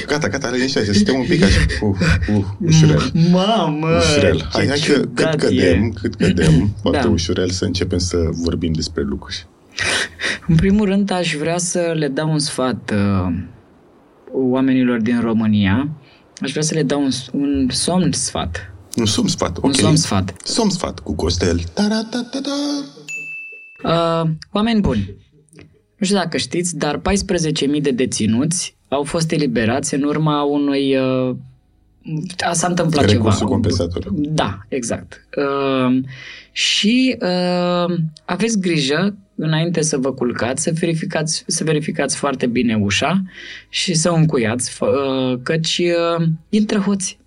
Gata, 0.07 0.27
gata, 0.27 0.49
liniștește, 0.51 0.93
suntem 0.93 1.15
un 1.15 1.25
pic 1.25 1.43
așa. 1.43 1.59
Uh, 1.81 1.97
uh, 2.35 2.43
ușurel. 2.65 3.11
Mamă! 3.31 3.87
Ușurel. 3.97 4.47
Hai, 4.51 4.63
ce 4.63 4.69
hai 4.69 4.79
că 4.79 4.93
cât 4.93 5.15
ciudat 5.15 5.35
cădem, 5.35 5.83
e. 5.83 5.91
cât 6.01 6.15
cădem, 6.15 6.69
foarte 6.81 6.99
Da. 7.01 7.09
ușurel 7.09 7.49
să 7.49 7.65
începem 7.65 7.97
să 7.97 8.17
vorbim 8.31 8.71
despre 8.73 9.03
lucruri. 9.03 9.47
În 10.47 10.55
primul 10.55 10.85
rând, 10.85 11.11
aș 11.11 11.35
vrea 11.35 11.57
să 11.57 11.93
le 11.95 12.07
dau 12.07 12.31
un 12.31 12.39
sfat 12.39 12.93
uh, 12.93 13.33
oamenilor 14.31 14.99
din 14.99 15.21
România. 15.21 15.89
Aș 16.41 16.51
vrea 16.51 16.63
să 16.63 16.73
le 16.73 16.83
dau 16.83 17.01
un, 17.01 17.09
un 17.31 17.67
somn 17.69 18.11
sfat. 18.11 18.71
Un 18.97 19.05
somn 19.05 19.27
sfat, 19.27 19.57
ok. 19.57 19.63
Un 19.63 19.73
somn 19.73 19.95
sfat. 19.95 20.33
Somn 20.43 20.69
sfat 20.69 20.99
cu 20.99 21.15
Costel. 21.15 21.59
Ta-ra-ta-ta-ta. 21.73 22.83
Uh, 23.83 24.29
oameni 24.51 24.81
buni, 24.81 25.15
nu 25.97 26.05
știu 26.05 26.17
dacă 26.17 26.37
știți, 26.37 26.77
dar 26.77 27.01
14.000 27.75 27.81
de 27.81 27.91
deținuți 27.91 28.75
au 28.87 29.03
fost 29.03 29.31
eliberați 29.31 29.93
în 29.93 30.03
urma 30.03 30.43
unui... 30.43 30.97
Uh, 30.97 31.35
s-a 32.51 32.67
întâmplat 32.67 33.05
Recursul 33.05 33.39
ceva. 33.39 33.49
compensatoriu. 33.49 34.11
Da, 34.13 34.59
exact. 34.67 35.27
Uh, 35.37 36.03
și 36.51 37.17
uh, 37.19 37.95
aveți 38.25 38.59
grijă 38.59 39.17
înainte 39.35 39.81
să 39.81 39.97
vă 39.97 40.11
culcați, 40.13 40.63
să 40.63 40.71
verificați, 40.79 41.43
să 41.47 41.63
verificați 41.63 42.15
foarte 42.15 42.47
bine 42.47 42.75
ușa 42.75 43.21
și 43.69 43.93
să 43.93 44.11
o 44.11 44.15
încuiați, 44.15 44.79
uh, 44.83 45.39
căci 45.43 45.81
uh, 46.19 46.25
intră 46.49 46.79
hoți. 46.79 47.19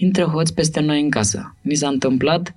Intră 0.00 0.24
hoți 0.24 0.54
peste 0.54 0.80
noi 0.80 1.02
în 1.02 1.10
casă. 1.10 1.54
Mi 1.62 1.74
s-a 1.74 1.88
întâmplat 1.88 2.54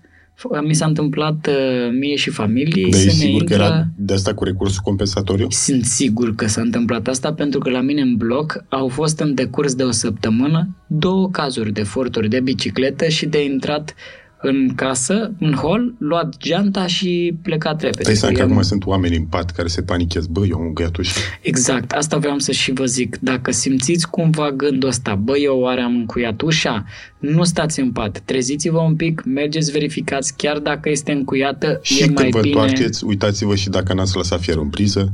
mi 0.63 0.73
s-a 0.73 0.85
întâmplat 0.85 1.47
uh, 1.47 1.91
mie 1.99 2.15
și 2.15 2.29
familiei 2.29 2.89
Dar 2.89 2.99
să 2.99 3.05
e 3.05 3.05
ne 3.05 3.11
sigur 3.11 3.43
că 3.43 3.53
intră... 3.53 3.67
era 3.67 3.87
de 3.95 4.13
asta 4.13 4.33
cu 4.33 4.43
recursul 4.43 4.81
compensatoriu? 4.83 5.47
Sunt 5.49 5.85
sigur 5.85 6.35
că 6.35 6.47
s-a 6.47 6.61
întâmplat 6.61 7.07
asta 7.07 7.33
pentru 7.33 7.59
că 7.59 7.69
la 7.69 7.81
mine 7.81 8.01
în 8.01 8.15
bloc 8.15 8.65
au 8.69 8.87
fost 8.87 9.19
în 9.19 9.33
decurs 9.33 9.75
de 9.75 9.83
o 9.83 9.91
săptămână 9.91 10.75
două 10.87 11.29
cazuri 11.29 11.71
de 11.71 11.83
furturi 11.83 12.29
de 12.29 12.39
bicicletă 12.39 13.07
și 13.07 13.25
de 13.25 13.43
intrat 13.43 13.95
în 14.41 14.75
casă, 14.75 15.31
în 15.39 15.53
hol, 15.53 15.93
luat 15.97 16.37
geanta 16.37 16.87
și 16.87 17.33
plecat 17.41 17.81
repede. 17.81 18.03
Dai 18.03 18.15
seama 18.15 18.35
că 18.35 18.41
Eu- 18.41 18.47
acum 18.47 18.61
sunt 18.61 18.85
oameni 18.85 19.15
în 19.15 19.23
pat 19.25 19.51
care 19.51 19.67
se 19.67 19.81
panichează. 19.81 20.27
Bă, 20.31 20.45
eu 20.45 20.57
am 20.57 20.65
încheiat 20.65 20.97
ușa. 20.97 21.19
Exact, 21.41 21.91
asta 21.91 22.17
vreau 22.17 22.37
să 22.39 22.51
și 22.51 22.71
vă 22.71 22.85
zic. 22.85 23.17
Dacă 23.21 23.51
simțiți 23.51 24.09
cumva 24.09 24.51
gândul 24.51 24.89
ăsta, 24.89 25.15
bă, 25.15 25.37
eu 25.37 25.59
oare 25.59 25.81
am 25.81 25.95
încuiat 25.95 26.41
ușa, 26.41 26.85
nu 27.19 27.43
stați 27.43 27.79
în 27.79 27.91
pat, 27.91 28.19
treziți-vă 28.25 28.79
un 28.79 28.95
pic, 28.95 29.23
mergeți, 29.25 29.71
verificați, 29.71 30.33
chiar 30.37 30.57
dacă 30.59 30.89
este 30.89 31.11
încuiată, 31.11 31.79
Și 31.81 32.01
e 32.01 32.05
când 32.05 32.17
mai 32.17 32.29
vă 32.29 32.39
bine... 32.39 32.53
întoarceți, 32.59 33.03
uitați-vă 33.05 33.55
și 33.55 33.69
dacă 33.69 33.93
n-ați 33.93 34.15
lăsat 34.15 34.41
fierul 34.41 34.63
în 34.63 34.69
priză. 34.69 35.13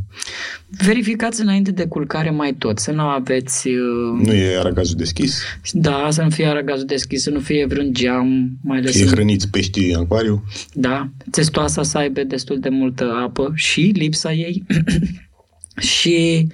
Verificați 0.85 1.41
înainte 1.41 1.71
de 1.71 1.85
culcare 1.87 2.29
mai 2.29 2.53
tot, 2.53 2.79
să 2.79 2.91
nu 2.91 3.01
aveți... 3.01 3.67
Uh, 3.67 4.25
Nu 4.25 4.33
e 4.33 4.57
aragazul 4.59 4.95
deschis. 4.97 5.41
Da, 5.71 6.07
să 6.11 6.21
nu 6.21 6.29
fie 6.29 6.45
aragazul 6.45 6.85
deschis, 6.85 7.21
să 7.21 7.29
nu 7.29 7.39
fie 7.39 7.65
vreun 7.65 7.93
geam, 7.93 8.49
mai 8.63 8.77
ales... 8.77 8.91
Fie 8.95 9.03
în- 9.03 9.09
hrăniți 9.17 9.49
peștii 9.49 9.91
în 9.91 9.99
acvariu. 9.99 10.43
Da, 10.73 11.09
testoasa 11.31 11.83
să 11.83 11.97
aibă 11.97 12.23
destul 12.23 12.59
de 12.59 12.69
multă 12.69 13.11
apă 13.25 13.51
și 13.55 13.81
lipsa 13.81 14.33
ei 14.33 14.65
și 15.95 16.47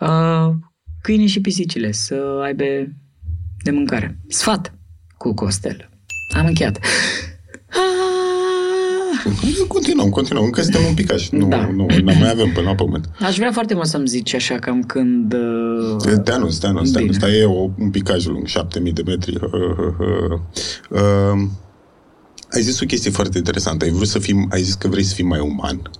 uh, 0.00 0.50
câinii 1.02 1.26
și 1.26 1.40
pisicile 1.40 1.92
să 1.92 2.40
aibă 2.42 2.64
de 3.62 3.70
mâncare. 3.70 4.18
Sfat 4.28 4.74
cu 5.16 5.34
Costel. 5.34 5.90
Am 6.36 6.46
încheiat. 6.46 6.78
Ah! 7.70 7.80
Continuăm, 9.68 10.08
continuăm. 10.08 10.44
Încă 10.44 10.62
suntem 10.62 10.80
un 10.88 10.94
pic 10.94 11.12
așa. 11.12 11.28
Nu, 11.32 11.48
Da. 11.48 11.66
nu, 11.66 11.86
nu 12.02 12.12
mai 12.18 12.30
avem 12.30 12.52
până 12.52 12.68
la 12.68 12.74
pământ. 12.74 13.10
Aș 13.20 13.36
vrea 13.36 13.52
foarte 13.52 13.74
mult 13.74 13.86
să-mi 13.86 14.06
zici 14.08 14.34
așa 14.34 14.54
cam 14.54 14.82
când... 14.82 15.32
Uh, 15.32 16.18
Te 16.24 16.32
anunț, 16.32 16.56
te 16.56 16.66
anunț, 16.66 16.90
te 16.90 16.98
Bine. 16.98 17.10
anunț. 17.10 17.16
Dar 17.16 17.30
e 17.30 17.44
o, 17.44 17.70
un 17.78 17.90
picaj 17.90 18.26
lung, 18.26 18.46
7000 18.46 18.92
de 18.92 19.02
metri. 19.06 19.34
Uh, 19.34 19.42
uh, 19.42 19.94
uh. 19.98 21.00
Uh, 21.00 21.48
ai 22.54 22.62
zis 22.62 22.80
o 22.80 22.86
chestie 22.86 23.10
foarte 23.10 23.38
interesantă. 23.38 23.84
Ai 23.84 23.90
vrut 23.90 24.08
să 24.08 24.18
fim, 24.18 24.48
ai 24.52 24.62
zis 24.62 24.74
că 24.74 24.88
vrei 24.88 25.04
să 25.04 25.14
fii 25.14 25.24
mai 25.24 25.38
uman. 25.40 25.90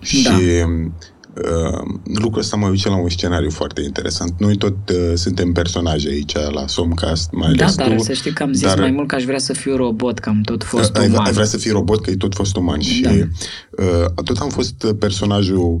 Și 0.00 0.22
Da. 0.22 0.36
uh, 0.36 1.82
lucrul 2.14 2.40
ăsta 2.42 2.56
mă 2.56 2.68
duce 2.68 2.88
la 2.88 2.96
un 2.96 3.08
scenariu 3.08 3.50
foarte 3.50 3.80
interesant. 3.82 4.34
Noi 4.40 4.56
tot 4.56 4.76
uh, 4.88 5.12
suntem 5.14 5.52
personaje 5.52 6.08
aici 6.08 6.32
la 6.52 6.66
Somcast, 6.66 7.30
mai 7.32 7.52
da, 7.54 7.64
ales 7.64 7.76
dar 7.76 7.94
tu. 7.96 8.02
să 8.02 8.12
știi 8.12 8.32
că 8.32 8.42
am 8.42 8.52
zis 8.52 8.66
dar- 8.66 8.78
mai 8.78 8.90
mult 8.90 9.08
că 9.08 9.14
aș 9.14 9.24
vrea 9.24 9.38
să 9.38 9.52
fiu 9.52 9.76
robot, 9.76 10.18
că 10.18 10.28
am 10.28 10.40
tot 10.40 10.64
fost 10.64 10.96
ai, 10.96 11.08
uman. 11.08 11.24
ai 11.24 11.32
vrea 11.32 11.44
să 11.44 11.56
fii 11.56 11.70
robot, 11.70 12.02
că 12.02 12.10
ai 12.10 12.16
tot 12.16 12.34
fost 12.34 12.56
uman. 12.56 12.80
Și 12.80 13.00
Da. 13.00 13.10
uh, 13.10 14.22
tot 14.24 14.36
am 14.36 14.48
fost 14.48 14.82
uh, 14.82 14.90
personajul 14.98 15.80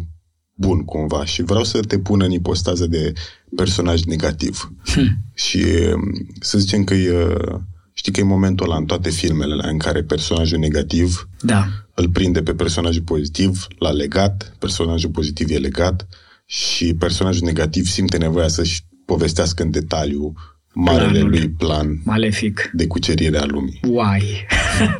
bun, 0.54 0.84
cumva. 0.84 1.24
Și 1.24 1.42
vreau 1.42 1.64
să 1.64 1.80
te 1.80 1.98
pun 1.98 2.20
în 2.20 2.30
ipostază 2.30 2.86
de 2.86 3.12
personaj 3.56 4.02
negativ. 4.02 4.72
Hm. 4.84 5.18
Și 5.34 5.64
um, 5.94 6.00
să 6.40 6.58
zicem 6.58 6.84
că 6.84 6.94
e, 6.94 7.12
uh, 7.26 7.60
știi 7.98 8.12
că 8.12 8.20
e 8.20 8.22
momentul 8.22 8.66
ăla 8.66 8.76
în 8.76 8.84
toate 8.84 9.10
filmele 9.10 9.52
alea 9.52 9.70
în 9.70 9.78
care 9.78 10.02
personajul 10.02 10.58
negativ 10.58 11.28
Da, 11.40 11.66
îl 11.94 12.08
prinde 12.08 12.42
pe 12.42 12.54
personajul 12.54 13.02
pozitiv, 13.02 13.66
l-a 13.78 13.90
legat, 13.90 14.56
personajul 14.58 15.10
pozitiv 15.10 15.50
e 15.50 15.58
legat 15.58 16.08
și 16.46 16.94
personajul 16.94 17.46
negativ 17.46 17.86
simte 17.86 18.16
nevoia 18.16 18.48
să-și 18.48 18.82
povestească 19.04 19.62
în 19.62 19.70
detaliu 19.70 20.32
marele 20.72 21.10
Planul. 21.10 21.30
lui 21.30 21.48
plan 21.48 22.00
malefic. 22.04 22.70
de 22.72 22.86
cucerire 22.86 23.38
a 23.38 23.44
lumii. 23.44 23.80
Why? 23.82 24.22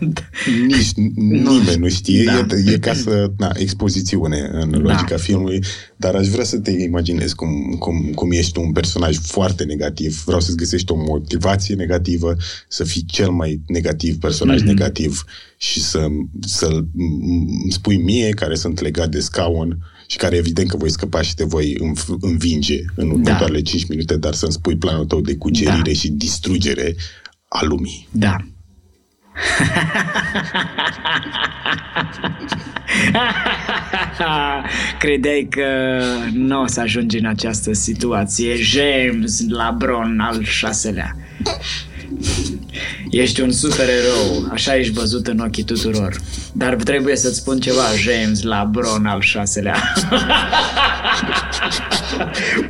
Nici 0.67 0.93
nimeni 1.15 1.77
nu 1.79 1.89
știe, 1.89 2.25
Da. 2.25 2.57
e, 2.57 2.73
e 2.73 2.79
ca 2.79 2.95
să, 2.95 3.31
na, 3.37 3.51
expozițiune 3.55 4.49
în 4.53 4.71
Da. 4.71 4.79
logica 4.79 5.17
filmului, 5.17 5.63
dar 5.97 6.15
aș 6.15 6.27
vrea 6.27 6.45
să 6.45 6.59
te 6.59 6.71
imaginezi 6.71 7.35
cum, 7.35 7.77
cum, 7.79 8.11
cum 8.15 8.31
ești 8.33 8.59
un 8.59 8.73
personaj 8.73 9.17
foarte 9.19 9.65
negativ, 9.65 10.23
vreau 10.25 10.41
să-ți 10.41 10.57
găsești 10.57 10.93
o 10.93 10.97
motivație 10.97 11.75
negativă, 11.75 12.37
să 12.69 12.85
fii 12.85 13.05
cel 13.05 13.31
mai 13.31 13.61
negativ 13.67 14.19
personaj 14.19 14.59
Mhm. 14.59 14.67
negativ 14.67 15.25
și 15.57 15.83
să, 15.83 16.07
să-l 16.41 16.89
îmi 16.97 17.73
spui 17.73 17.97
mie, 17.97 18.31
care 18.31 18.55
sunt 18.55 18.81
legat 18.81 19.09
de 19.09 19.21
scaun 19.21 19.79
și 20.11 20.17
care 20.17 20.37
evident 20.37 20.69
că 20.71 20.77
voi 20.77 20.91
scăpa 20.91 21.23
și 21.23 21.35
te 21.35 21.45
voi 21.45 21.75
înf- 21.75 22.17
învinge 22.21 22.79
în 22.95 23.11
următoarele 23.11 23.61
5 23.63 23.87
minute, 23.89 24.17
dar 24.17 24.35
să-mi 24.35 24.53
spui 24.53 24.77
planul 24.77 25.05
tău 25.07 25.21
de 25.21 25.37
cucerire 25.37 25.83
Da. 25.93 25.99
și 25.99 26.09
distrugere 26.11 26.95
a 27.49 27.65
lumii. 27.65 28.09
Da. 28.11 28.37
Credeai 34.99 35.47
că 35.51 35.67
nu 36.33 36.61
o 36.63 36.67
să 36.67 36.81
ajungi 36.81 37.19
în 37.19 37.27
această 37.27 37.73
situație. 37.73 38.57
James 38.57 39.41
Labron 39.49 40.21
al 40.21 40.45
șaselea. 40.45 41.17
Ești 43.11 43.41
un 43.41 43.51
supererou, 43.51 44.49
așa 44.51 44.77
ești 44.77 44.93
văzut 44.93 45.27
în 45.27 45.39
ochii 45.39 45.65
tuturor. 45.65 46.21
Dar 46.53 46.75
trebuie 46.75 47.17
să-ți 47.17 47.37
spun 47.37 47.61
ceva, 47.61 47.83
James 47.97 48.43
Labron 48.43 49.07
al 49.07 49.21
șaselea. 49.21 49.77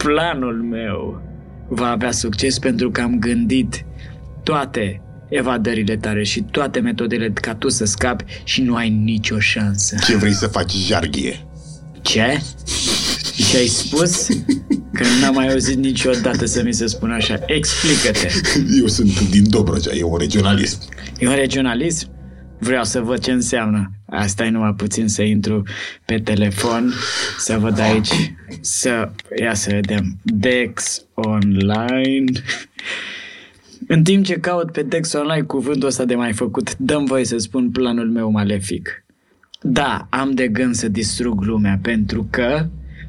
Planul 0.05 0.63
meu 0.71 1.23
va 1.69 1.91
avea 1.91 2.11
succes 2.11 2.59
pentru 2.59 2.91
că 2.91 3.01
am 3.01 3.19
gândit 3.19 3.85
toate 4.43 5.03
evadările 5.29 5.97
tale 5.97 6.23
și 6.23 6.43
toate 6.43 6.81
metodele 6.81 7.31
ca 7.31 7.55
tu 7.55 7.69
să 7.69 7.85
scapi 7.85 8.25
și 8.45 8.63
nu 8.63 8.75
ai 8.75 8.91
nicio 8.91 9.39
șansă. 9.39 9.97
Ce 10.07 10.17
vrei 10.17 10.33
să 10.33 10.47
faci, 10.47 10.73
jarghie? 10.73 11.47
Ce? 12.03 12.41
Și 13.35 13.57
ai 13.57 13.67
spus 13.67 14.29
că 14.93 15.05
n-am 15.21 15.35
mai 15.35 15.49
auzit 15.49 15.77
niciodată 15.77 16.45
să 16.45 16.63
mi 16.63 16.73
se 16.73 16.87
spună 16.87 17.15
așa. 17.15 17.39
Explică-te. 17.47 18.29
Eu 18.81 18.87
sunt 18.87 19.29
din 19.31 19.51
Dobrogea, 19.51 19.95
e 19.95 20.03
un 20.03 20.17
regionalism. 20.19 20.79
E 21.19 21.29
un 21.29 21.35
regionalism? 21.35 22.09
Vreau 22.59 22.85
să 22.85 23.01
văd 23.01 23.19
ce 23.19 23.33
înseamnă. 23.33 23.91
Asta 24.07 24.45
e 24.45 24.51
numai 24.51 24.75
puțin 24.77 25.09
să 25.09 25.23
intru 25.23 25.63
pe 26.05 26.19
telefon, 26.19 26.93
să 27.39 27.59
văd 27.59 27.79
aici, 27.79 28.35
să... 28.61 29.11
Ia 29.41 29.55
să 29.55 29.71
vedem. 29.71 30.19
Dex 30.23 31.05
Online. 31.15 32.25
În 33.87 34.03
timp 34.03 34.25
ce 34.25 34.35
caut 34.35 34.73
pe 34.73 34.83
Dex 34.83 35.13
Online 35.13 35.43
cuvântul 35.43 35.89
ăsta 35.89 36.05
de 36.05 36.15
mai 36.15 36.33
făcut, 36.33 36.77
dăm 36.77 37.05
voie 37.05 37.25
să 37.25 37.39
spun 37.39 37.71
planul 37.71 38.11
meu 38.11 38.31
malefic. 38.31 39.05
Da, 39.61 40.07
am 40.11 40.31
de 40.31 40.49
gând 40.49 40.75
să 40.75 40.89
distrug 40.89 41.43
lumea 41.43 41.79
pentru 41.83 42.27
că 42.31 42.67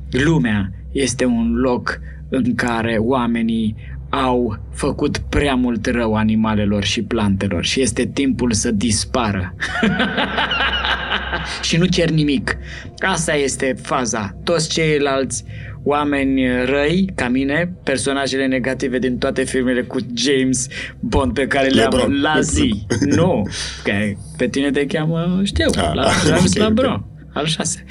lumea 0.09 0.73
este 0.91 1.25
un 1.25 1.53
loc 1.55 1.99
în 2.29 2.55
care 2.55 2.97
oamenii 2.99 3.75
au 4.09 4.59
făcut 4.73 5.17
prea 5.17 5.55
mult 5.55 5.85
rău 5.85 6.15
animalelor 6.15 6.83
și 6.83 7.01
plantelor 7.03 7.63
și 7.65 7.81
este 7.81 8.05
timpul 8.05 8.51
să 8.51 8.71
dispară. 8.71 9.55
și 11.61 11.77
nu 11.77 11.85
cer 11.85 12.09
nimic. 12.09 12.57
Asta 12.97 13.35
este 13.35 13.75
faza. 13.81 14.37
Toți 14.43 14.69
ceilalți 14.69 15.43
oameni 15.83 16.65
răi, 16.65 17.11
ca 17.15 17.27
mine, 17.27 17.73
personajele 17.83 18.45
negative 18.47 18.99
din 18.99 19.17
toate 19.17 19.43
filmele 19.43 19.81
cu 19.81 19.97
James 20.13 20.67
Bond 20.99 21.33
pe 21.33 21.47
care 21.47 21.67
le-am 21.67 21.91
Lebron. 21.93 22.21
la 22.21 22.39
zi. 22.41 22.85
nu, 23.05 23.47
că 23.83 23.91
pe 24.37 24.47
tine 24.47 24.71
te 24.71 24.85
cheamă, 24.85 25.41
știu, 25.43 25.65
Ah, 25.77 25.91
la 25.93 26.01
ah, 26.01 26.23
James 26.25 26.55
ok, 26.55 26.67
Lebron, 26.67 27.05
al 27.33 27.45
șase. 27.45 27.85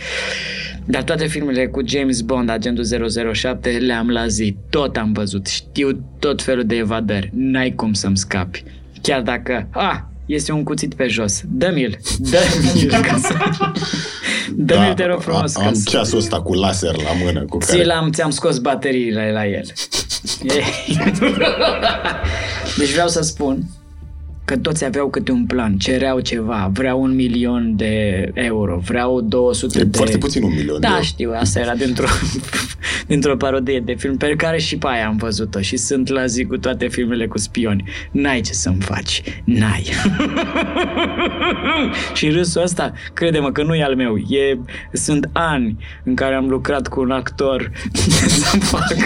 Dar 0.90 1.02
toate 1.02 1.26
filmele 1.26 1.66
cu 1.66 1.80
James 1.86 2.20
Bond, 2.20 2.48
agentul 2.50 2.84
007, 3.34 3.70
le-am 3.70 4.08
la 4.10 4.26
zi. 4.26 4.56
Tot 4.70 4.96
am 4.96 5.12
văzut. 5.12 5.46
Știu 5.46 6.04
tot 6.18 6.42
felul 6.42 6.64
de 6.64 6.74
evadări. 6.76 7.30
N-ai 7.34 7.70
cum 7.74 7.92
să-mi 7.92 8.16
scapi. 8.16 8.64
Chiar 9.02 9.20
dacă... 9.22 9.68
Ah, 9.70 9.98
este 10.26 10.52
un 10.52 10.62
cuțit 10.62 10.94
pe 10.94 11.06
jos. 11.06 11.42
Dă-mi-l. 11.48 11.98
Dă-mi-l 12.18 12.90
ca 13.08 13.16
să... 13.16 13.34
Dă-mi-l, 14.56 14.94
te 14.94 15.04
rog 15.04 15.20
frumos. 15.20 15.52
Da, 15.52 15.60
a- 15.60 15.62
ca 15.62 15.68
Am 15.68 15.74
să- 15.74 15.90
ceasul 15.90 16.18
ăsta 16.18 16.40
cu 16.40 16.54
laser 16.54 16.96
la 16.96 17.12
mână 17.24 17.44
cu 17.44 17.58
Ți 17.58 17.70
care... 17.70 17.84
l-am, 17.84 18.10
ți-am 18.10 18.30
scos 18.30 18.58
bateriile 18.58 19.30
la 19.32 19.46
el. 19.46 19.64
E- 20.42 20.62
deci 22.78 22.92
vreau 22.92 23.08
să 23.08 23.22
spun 23.22 23.64
că 24.48 24.56
toți 24.56 24.84
aveau 24.84 25.08
câte 25.08 25.32
un 25.32 25.44
plan, 25.46 25.76
cereau 25.76 26.20
ceva, 26.20 26.70
vreau 26.72 27.02
un 27.02 27.14
milion 27.14 27.76
de 27.76 28.30
euro, 28.34 28.76
vreau 28.84 29.20
200 29.20 29.78
E 29.80 29.84
de... 29.84 29.96
foarte 29.96 30.18
puțin 30.18 30.42
un 30.42 30.50
milion 30.54 30.80
de 30.80 30.86
Da, 30.86 30.88
euro. 30.92 31.02
știu, 31.02 31.32
asta 31.34 31.60
era 31.60 31.74
dintr-o, 31.74 32.06
dintr-o 33.06 33.36
parodie 33.36 33.80
de 33.80 33.94
film 33.94 34.16
pe 34.16 34.34
care 34.36 34.58
și 34.58 34.76
pe 34.78 34.86
aia 34.90 35.06
am 35.06 35.16
văzut-o 35.16 35.60
și 35.60 35.76
sunt 35.76 36.08
la 36.08 36.26
zi 36.26 36.44
cu 36.44 36.56
toate 36.58 36.88
filmele 36.88 37.26
cu 37.26 37.38
spioni. 37.38 37.84
N-ai 38.10 38.40
ce 38.40 38.52
să-mi 38.52 38.80
faci, 38.80 39.22
n-ai. 39.44 39.84
și 42.14 42.28
râsul 42.30 42.62
ăsta, 42.62 42.92
crede-mă 43.14 43.52
că 43.52 43.62
nu 43.62 43.74
e 43.74 43.82
al 43.82 43.94
meu, 43.94 44.16
e, 44.16 44.58
sunt 44.92 45.28
ani 45.32 45.76
în 46.04 46.14
care 46.14 46.34
am 46.34 46.48
lucrat 46.48 46.88
cu 46.88 47.00
un 47.00 47.10
actor 47.10 47.70
să 48.28 48.56
fac, 48.58 48.96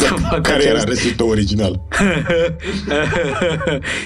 să 0.00 0.14
fac 0.30 0.40
Care 0.50 0.62
era 0.64 0.72
acest- 0.72 0.88
restul 0.88 1.10
tău 1.10 1.28
original? 1.28 1.80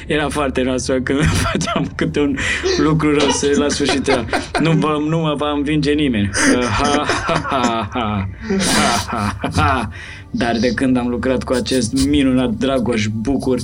era 0.06 0.28
foarte 0.28 0.62
nasol 0.62 1.00
când 1.02 1.20
făceam 1.50 1.92
câte 1.94 2.20
un 2.20 2.36
lucru 2.78 3.18
rău 3.18 3.28
să 3.28 3.52
la 3.56 3.68
sfârșit 3.68 4.08
era, 4.08 4.24
nu, 4.60 4.70
vă, 4.70 4.96
nu 5.08 5.18
mă 5.18 5.34
va 5.36 5.50
învinge 5.50 5.92
nimeni. 5.92 6.30
Ha, 6.78 7.04
ha, 7.26 7.46
ha, 7.48 7.88
ha, 7.92 8.28
ha, 8.76 9.04
ha, 9.06 9.38
ha. 9.56 9.88
Dar 10.30 10.56
de 10.60 10.68
când 10.74 10.96
am 10.96 11.08
lucrat 11.08 11.42
cu 11.42 11.52
acest 11.52 12.06
minunat 12.06 12.50
Dragoș 12.50 13.06
Bucur, 13.06 13.58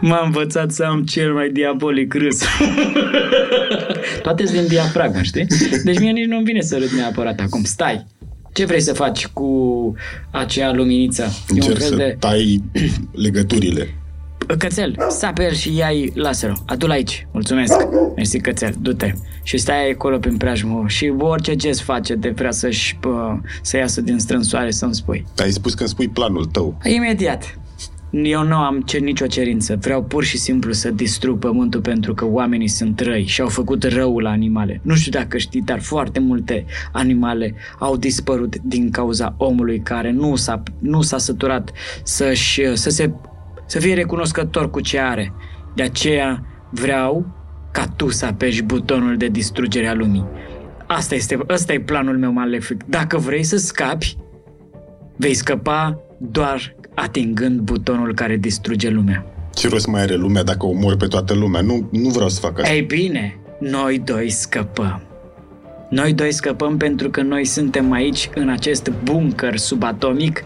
m-a 0.00 0.20
învățat 0.24 0.70
să 0.70 0.82
am 0.82 1.02
cel 1.02 1.32
mai 1.32 1.48
diabolic 1.48 2.14
râs. 2.14 2.42
Toate 4.22 4.46
sunt 4.46 4.58
din 4.58 4.66
diafragmă, 4.66 5.22
știi? 5.22 5.46
Deci 5.84 5.98
mie 5.98 6.10
nici 6.10 6.26
nu-mi 6.26 6.44
vine 6.44 6.60
să 6.60 6.76
râd 6.78 6.88
neapărat 6.90 7.40
acum. 7.40 7.62
Stai! 7.64 8.06
Ce 8.56 8.64
vrei 8.64 8.80
să 8.80 8.92
faci 8.92 9.26
cu 9.26 9.94
acea 10.30 10.72
luminiță? 10.72 11.22
E 11.22 11.26
un 11.50 11.56
Încerc 11.56 11.78
fel 11.78 11.88
să 11.88 11.94
de... 11.94 12.16
tai 12.18 12.62
legăturile. 13.12 13.94
Cățel, 14.58 14.96
sape 15.08 15.44
el 15.44 15.52
și 15.52 15.76
ia-i 15.76 16.12
laserul. 16.14 16.56
Adu-l 16.66 16.90
aici. 16.90 17.26
Mulțumesc. 17.32 17.74
Mersi, 18.14 18.40
cățel. 18.40 18.74
Du-te. 18.80 19.12
Și 19.42 19.56
stai 19.56 19.90
acolo 19.90 20.18
prin 20.18 20.36
preajmă 20.36 20.84
și 20.86 21.12
orice 21.18 21.56
gest 21.56 21.80
face 21.80 22.14
de 22.14 22.28
vrea 22.28 22.50
să-și, 22.50 22.96
pă, 22.96 23.40
să 23.62 23.76
iasă 23.76 24.00
din 24.00 24.18
strânsoare 24.18 24.70
să-mi 24.70 24.94
spui. 24.94 25.26
Ai 25.38 25.50
spus 25.50 25.74
că 25.74 25.80
îmi 25.80 25.90
spui 25.90 26.08
planul 26.08 26.44
tău. 26.44 26.78
Imediat. 26.84 27.58
Eu 28.10 28.42
nu 28.42 28.56
am 28.56 28.80
ce, 28.80 28.98
nicio 28.98 29.26
cerință. 29.26 29.76
Vreau 29.80 30.02
pur 30.02 30.24
și 30.24 30.38
simplu 30.38 30.72
să 30.72 30.90
distrug 30.90 31.38
pământul 31.38 31.80
pentru 31.80 32.14
că 32.14 32.24
oamenii 32.24 32.68
sunt 32.68 33.00
răi 33.00 33.24
și 33.26 33.40
au 33.40 33.48
făcut 33.48 33.84
rău 33.84 34.18
la 34.18 34.30
animale. 34.30 34.80
Nu 34.82 34.94
știu 34.94 35.10
dacă 35.10 35.38
știi, 35.38 35.62
dar 35.62 35.80
foarte 35.80 36.20
multe 36.20 36.64
animale 36.92 37.54
au 37.78 37.96
dispărut 37.96 38.56
din 38.56 38.90
cauza 38.90 39.34
omului 39.36 39.80
care 39.80 40.10
nu 40.10 40.36
s-a, 40.36 40.62
nu 40.78 41.02
s-a 41.02 41.18
săturat 41.18 41.72
să-și, 42.02 42.76
să, 42.76 42.90
se, 42.90 43.12
să 43.66 43.78
fie 43.78 43.94
recunoscător 43.94 44.70
cu 44.70 44.80
ce 44.80 44.98
are. 44.98 45.32
De 45.74 45.82
aceea 45.82 46.46
vreau 46.70 47.26
ca 47.72 47.86
tu 47.96 48.08
să 48.08 48.26
apeși 48.26 48.62
butonul 48.62 49.16
de 49.16 49.28
distrugere 49.28 49.86
a 49.86 49.94
lumii. 49.94 50.24
Asta 50.86 51.14
este, 51.14 51.38
ăsta 51.48 51.72
e 51.72 51.80
planul 51.80 52.18
meu 52.18 52.32
malefic. 52.32 52.84
Dacă 52.84 53.18
vrei 53.18 53.42
să 53.42 53.56
scapi, 53.56 54.16
vei 55.16 55.34
scăpa 55.34 56.00
doar 56.18 56.75
atingând 56.96 57.60
butonul 57.60 58.14
care 58.14 58.36
distruge 58.36 58.88
lumea. 58.88 59.26
Ce 59.54 59.68
rost 59.68 59.86
mai 59.86 60.00
are 60.00 60.14
lumea 60.14 60.42
dacă 60.42 60.66
omori 60.66 60.96
pe 60.96 61.06
toată 61.06 61.34
lumea? 61.34 61.60
Nu, 61.60 61.88
nu 61.92 62.08
vreau 62.08 62.28
să 62.28 62.40
fac 62.40 62.58
asta. 62.58 62.74
Ei 62.74 62.82
bine, 62.82 63.38
noi 63.60 63.98
doi 63.98 64.30
scăpăm. 64.30 65.02
Noi 65.90 66.12
doi 66.12 66.32
scăpăm 66.32 66.76
pentru 66.76 67.10
că 67.10 67.22
noi 67.22 67.44
suntem 67.44 67.92
aici 67.92 68.30
în 68.34 68.48
acest 68.48 68.92
bunker 69.04 69.56
subatomic 69.56 70.44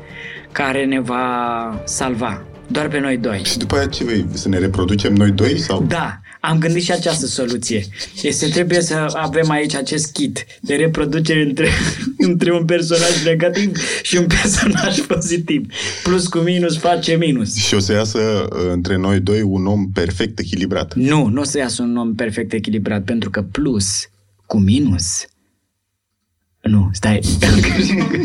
care 0.52 0.84
ne 0.84 1.00
va 1.00 1.82
salva. 1.84 2.42
Doar 2.66 2.88
pe 2.88 3.00
noi 3.00 3.16
doi. 3.16 3.40
Și 3.44 3.58
după 3.58 3.76
aia 3.76 3.86
ce 3.86 4.04
vei? 4.04 4.26
Să 4.32 4.48
ne 4.48 4.58
reproducem 4.58 5.14
noi 5.14 5.30
doi? 5.30 5.58
Sau? 5.58 5.82
Da, 5.82 6.19
am 6.40 6.58
gândit 6.58 6.82
și 6.82 6.92
această 6.92 7.26
soluție. 7.26 7.84
Este 8.22 8.48
trebuie 8.48 8.80
să 8.80 8.94
avem 9.14 9.50
aici 9.50 9.74
acest 9.74 10.12
kit 10.12 10.46
de 10.60 10.74
reproducere 10.74 11.42
între, 11.42 11.68
între 12.28 12.52
un 12.52 12.64
personaj 12.64 13.24
negativ 13.24 13.76
și 14.02 14.16
un 14.16 14.26
personaj 14.26 15.00
pozitiv. 15.14 15.66
Plus 16.02 16.26
cu 16.26 16.38
minus 16.38 16.78
face 16.78 17.16
minus. 17.16 17.54
Și 17.54 17.74
o 17.74 17.78
să 17.78 17.92
iasă 17.92 18.18
uh, 18.18 18.70
între 18.72 18.96
noi 18.96 19.20
doi 19.20 19.42
un 19.42 19.66
om 19.66 19.90
perfect 19.92 20.38
echilibrat. 20.38 20.94
Nu, 20.94 21.26
nu 21.26 21.40
o 21.40 21.44
să 21.44 21.58
iasă 21.58 21.82
un 21.82 21.96
om 21.96 22.14
perfect 22.14 22.52
echilibrat, 22.52 23.04
pentru 23.04 23.30
că 23.30 23.42
plus 23.42 24.08
cu 24.46 24.58
minus... 24.58 25.24
Nu, 26.62 26.90
stai. 26.92 27.20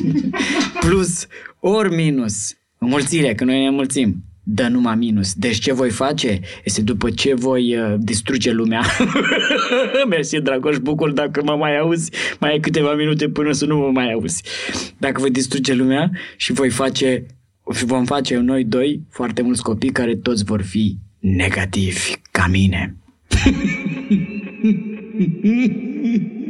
plus 0.86 1.28
ori 1.60 1.96
minus, 1.96 2.54
înmulțire, 2.78 3.36
că 3.36 3.44
noi 3.44 3.62
ne 3.62 3.68
înmulțim, 3.68 4.24
dă 4.48 4.68
numai 4.68 4.96
minus. 4.96 5.34
Deci 5.34 5.60
ce 5.60 5.74
voi 5.74 5.90
face 5.90 6.40
este 6.64 6.82
după 6.82 7.10
ce 7.10 7.34
voi 7.34 7.78
uh, 7.78 7.94
distruge 7.98 8.52
lumea. 8.52 8.82
Mersi, 10.10 10.42
Dragoș 10.42 10.78
Bucur, 10.78 11.12
dacă 11.12 11.42
mă 11.44 11.56
mai 11.56 11.78
auzi, 11.78 12.12
mai 12.40 12.52
ai 12.52 12.60
câteva 12.60 12.94
minute 12.94 13.30
până 13.30 13.52
să 13.52 13.66
nu 13.66 13.78
mă 13.78 13.92
mai 13.92 14.12
auzi. 14.12 14.44
Dacă 14.98 15.20
voi 15.20 15.32
distruge 15.32 15.74
lumea 15.74 16.12
și 16.36 16.54
voi 16.54 16.70
face 16.70 17.26
și 17.74 17.86
vom 17.86 18.06
face 18.06 18.38
noi 18.38 18.64
doi 18.64 19.02
foarte 19.10 19.42
mulți 19.42 19.64
copii 19.64 19.90
care 19.90 20.16
toți 20.16 20.44
vor 20.44 20.62
fi 20.62 20.98
negativi 21.20 22.12
ca 22.32 22.48
mine. 22.52 22.96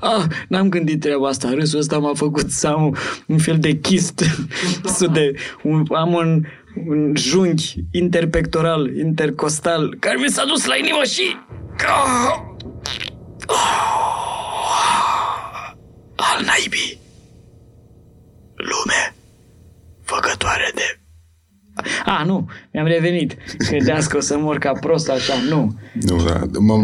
Ah, 0.00 0.24
n-am 0.48 0.68
gândit 0.68 1.00
treaba 1.00 1.28
asta. 1.28 1.54
Râsul 1.54 1.78
ăsta 1.78 1.98
m-a 1.98 2.14
făcut 2.14 2.50
să 2.50 2.66
am 2.66 2.96
un 3.26 3.38
fel 3.38 3.58
de 3.58 3.76
chist. 3.76 4.24
Să 4.96 5.06
de, 5.06 5.34
un, 5.62 5.84
am 5.88 6.12
un, 6.12 6.44
un 6.88 7.12
junghi 7.16 7.74
interpectoral, 7.92 8.96
intercostal, 8.96 9.96
care 9.98 10.16
mi 10.16 10.28
s-a 10.28 10.44
dus 10.44 10.64
la 10.64 10.76
inimă 10.76 11.02
și... 11.02 11.22
Ah! 11.76 12.40
Ah! 13.46 15.72
Al 16.16 16.44
naibii. 16.44 16.98
Lume 18.56 19.14
făcătoare 20.02 20.70
de... 20.74 20.82
A, 22.04 22.22
nu, 22.24 22.48
mi-am 22.72 22.86
revenit. 22.86 23.36
Credeați 23.58 24.08
că 24.08 24.16
o 24.16 24.20
să 24.20 24.38
mor 24.38 24.58
ca 24.58 24.72
prost 24.72 25.08
așa, 25.08 25.34
nu. 25.48 25.74
Nu, 25.92 26.24
da. 26.24 26.40
Mă, 26.58 26.76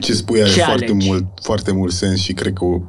ce 0.00 0.12
spui 0.12 0.40
are 0.42 0.50
Ce 0.50 0.62
foarte 0.62 0.84
alegi? 0.84 1.08
mult, 1.08 1.24
foarte 1.42 1.72
mult 1.72 1.92
sens 1.92 2.20
și 2.20 2.32
cred 2.32 2.52
că 2.52 2.64
o, 2.64 2.80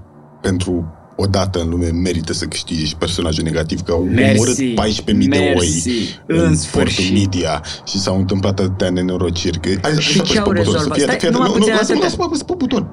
pentru 0.42 0.97
o 1.20 1.26
dată 1.26 1.60
în 1.60 1.70
lume 1.70 1.90
merită 1.90 2.34
să 2.34 2.46
câștige 2.46 2.86
și 2.86 2.96
personajul 2.96 3.44
negativ, 3.44 3.82
că 3.82 3.92
au 3.92 4.04
Mersi, 4.04 4.36
omorât 4.36 4.58
14.000 4.58 5.28
de 5.30 5.38
oi 5.38 5.54
mersi, 5.54 6.20
în 6.26 6.40
în 6.40 6.56
sfârșit. 6.56 6.96
sportul 7.00 7.18
media 7.20 7.64
și 7.86 8.00
s-au 8.00 8.18
întâmplat 8.18 8.60
atâtea 8.60 8.90
nenorociri. 8.90 9.60
Că, 9.60 9.68
hai, 9.70 9.80
hai 9.82 9.96
Și 10.02 10.12
să 10.14 10.20
apăs 10.20 10.32
ce 10.32 10.40
au 10.40 10.44
pe 10.44 10.50
buton, 10.50 10.64
rezolvat? 10.74 10.88
să 10.88 10.94
fie- 10.94 11.04
Stai, 11.04 11.20
fie- 11.20 11.30
numai 11.30 11.48
nu, 11.48 11.54
nu, 11.54 11.60
puțin 11.60 11.74
lasă-mă, 11.74 11.92
atâta. 11.92 12.04
lasă-mă 12.06 12.24
apăs 12.24 12.44
pe 12.44 12.54
buton. 12.58 12.88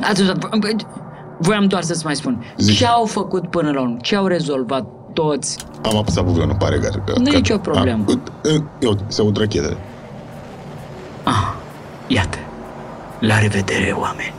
Atunci, 0.00 0.82
voiam 1.38 1.66
doar 1.66 1.82
să-ți 1.82 2.04
mai 2.04 2.16
spun. 2.16 2.44
Zici. 2.58 2.76
Ce 2.76 2.86
au 2.86 3.04
făcut 3.04 3.50
până 3.50 3.70
la 3.70 3.80
urmă? 3.80 3.96
Ce 4.00 4.16
au 4.16 4.26
rezolvat 4.26 4.86
toți? 5.12 5.56
Am 5.82 5.96
apăsat 5.96 6.24
butonul, 6.24 6.56
pare 6.58 6.78
că... 6.78 6.88
că 7.06 7.12
Nu 7.18 7.26
e 7.26 7.30
că- 7.30 7.36
nicio 7.36 7.58
problemă. 7.58 8.04
A, 8.08 8.20
uh, 8.54 8.62
Eu, 8.80 8.98
se 9.06 9.20
aud 9.20 9.36
rachetele. 9.38 9.76
Ah, 11.22 11.52
iată. 12.06 12.38
La 13.20 13.38
revedere, 13.38 13.94
oameni. 13.98 14.34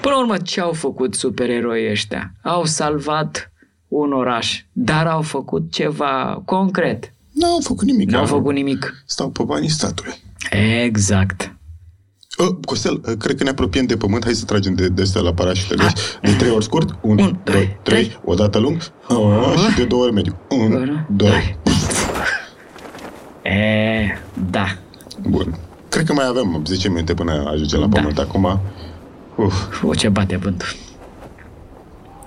Până 0.00 0.14
la 0.14 0.18
urmă, 0.20 0.36
ce 0.36 0.60
au 0.60 0.72
făcut 0.72 1.14
supereroii 1.14 1.90
ăștia? 1.90 2.32
Au 2.42 2.64
salvat 2.64 3.50
un 3.88 4.12
oraș, 4.12 4.62
dar 4.72 5.06
au 5.06 5.22
făcut 5.22 5.72
ceva 5.72 6.42
concret. 6.44 7.12
N-au 7.32 7.58
făcut 7.62 7.86
nimic. 7.86 8.10
Nu 8.10 8.16
au 8.16 8.22
Au- 8.22 8.28
făcut 8.28 8.54
nimic. 8.54 9.02
Stau 9.06 9.30
pe 9.30 9.42
banii 9.42 9.68
statului. 9.68 10.14
Exact. 10.84 11.50
Uh, 12.38 12.56
Costel, 12.64 13.00
uh, 13.08 13.14
cred 13.18 13.36
că 13.36 13.42
ne 13.42 13.48
apropiem 13.50 13.84
de 13.86 13.96
pământ. 13.96 14.24
Hai 14.24 14.32
să 14.32 14.44
tragem 14.44 14.74
de, 14.74 14.88
de 14.88 15.02
astea 15.02 15.20
la 15.20 15.32
parașute. 15.34 15.74
Deci, 15.74 15.92
de 16.22 16.32
trei 16.38 16.50
ori 16.50 16.64
scurt. 16.64 16.98
Un, 17.00 17.10
Un, 17.10 17.16
doi, 17.16 17.32
doi, 17.44 17.54
trei. 17.54 17.76
trei. 17.82 18.18
O 18.24 18.34
dată 18.34 18.58
lung. 18.58 18.76
Uh, 19.08 19.54
și 19.70 19.76
de 19.76 19.84
două 19.84 20.02
ori 20.02 20.12
mediu. 20.12 20.36
Un, 20.48 20.72
Unu, 20.72 21.06
doi. 21.08 21.08
doi. 21.08 21.58
E, 23.42 24.18
da. 24.50 24.66
Bun. 25.22 25.58
Cred 25.88 26.06
că 26.06 26.12
mai 26.12 26.26
avem 26.26 26.62
10 26.66 26.88
minute 26.88 27.14
până 27.14 27.48
ajungem 27.52 27.80
la 27.80 27.86
Da. 27.86 27.96
pământ. 27.98 28.18
Acum, 28.18 28.60
uf, 29.36 29.82
O, 29.82 29.94
ce 29.94 30.08
bate 30.08 30.36
vântul. 30.36 30.66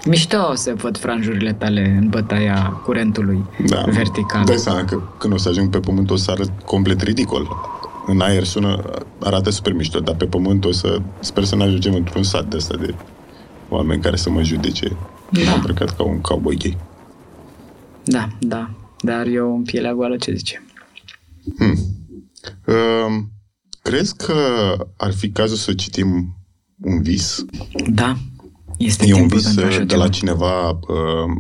Mișto 0.06 0.56
să 0.56 0.74
văd 0.76 0.98
franjurile 0.98 1.54
tale 1.54 1.98
în 2.02 2.10
bătaia 2.10 2.82
curentului 2.86 3.46
da. 3.68 3.82
vertical. 3.88 4.46
Dai 4.46 4.58
seama 4.58 4.84
că 4.86 5.02
când 5.18 5.34
o 5.34 5.38
să 5.38 5.50
ajung 5.50 5.70
pe 5.70 5.80
pământ 5.80 6.10
o 6.10 6.16
să 6.16 6.32
arăt 6.32 6.52
complet 6.66 7.02
ridicol. 7.02 7.48
În 8.08 8.22
aer 8.22 8.44
sună, 8.44 8.82
arată 9.20 9.50
super 9.50 9.74
mișto, 9.74 10.00
dar 10.00 10.16
pe 10.16 10.26
pământ 10.26 10.66
o 10.66 10.72
să 10.72 11.02
sper 11.20 11.44
să 11.44 11.56
ne 11.56 11.64
ajungem 11.64 11.94
într-un 11.94 12.24
sat 12.24 12.46
de 12.46 12.56
ăsta 12.56 12.76
de 12.78 12.94
oameni 13.70 14.02
care 14.02 14.16
să 14.16 14.30
mă 14.30 14.44
judece. 14.44 14.96
Da. 15.32 15.50
Am 15.52 15.56
îmbrăcat 15.56 15.96
ca 15.96 16.04
un 16.04 16.20
cowboy 16.22 16.56
gay. 16.56 16.78
Da, 18.04 18.28
da. 18.40 18.70
Dar 19.02 19.26
eu 19.26 19.56
în 19.56 19.62
pielea 19.64 19.94
goală 19.94 20.16
ce 20.18 20.34
zice? 20.34 20.66
Uh, 21.60 21.72
crezi 23.82 24.16
că 24.16 24.38
ar 24.98 25.14
fi 25.14 25.30
cazul 25.30 25.58
să 25.58 25.74
citim 25.74 26.38
un 26.82 27.02
vis? 27.02 27.46
Da. 27.88 28.18
Este 28.78 29.08
e 29.08 29.14
un 29.14 29.20
timpul 29.20 29.38
vis 29.38 29.46
pentru 29.46 29.66
așa 29.66 29.80
de 29.80 29.86
ceva. 29.86 30.04
la 30.04 30.10
cineva, 30.10 30.70
uh, 30.70 30.78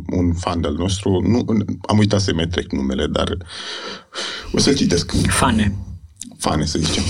un 0.10 0.34
fan 0.34 0.64
al 0.64 0.74
nostru. 0.74 1.22
Nu, 1.28 1.46
am 1.88 1.98
uitat 1.98 2.22
să-i 2.22 2.34
mai 2.34 2.48
trec 2.48 2.72
numele, 2.72 3.08
dar 3.08 3.38
o 4.52 4.58
să-l 4.58 4.76
citesc. 4.76 5.12
Fane. 5.28 5.76
Fane, 6.38 6.66
să 6.66 6.80
zicem. 6.80 7.04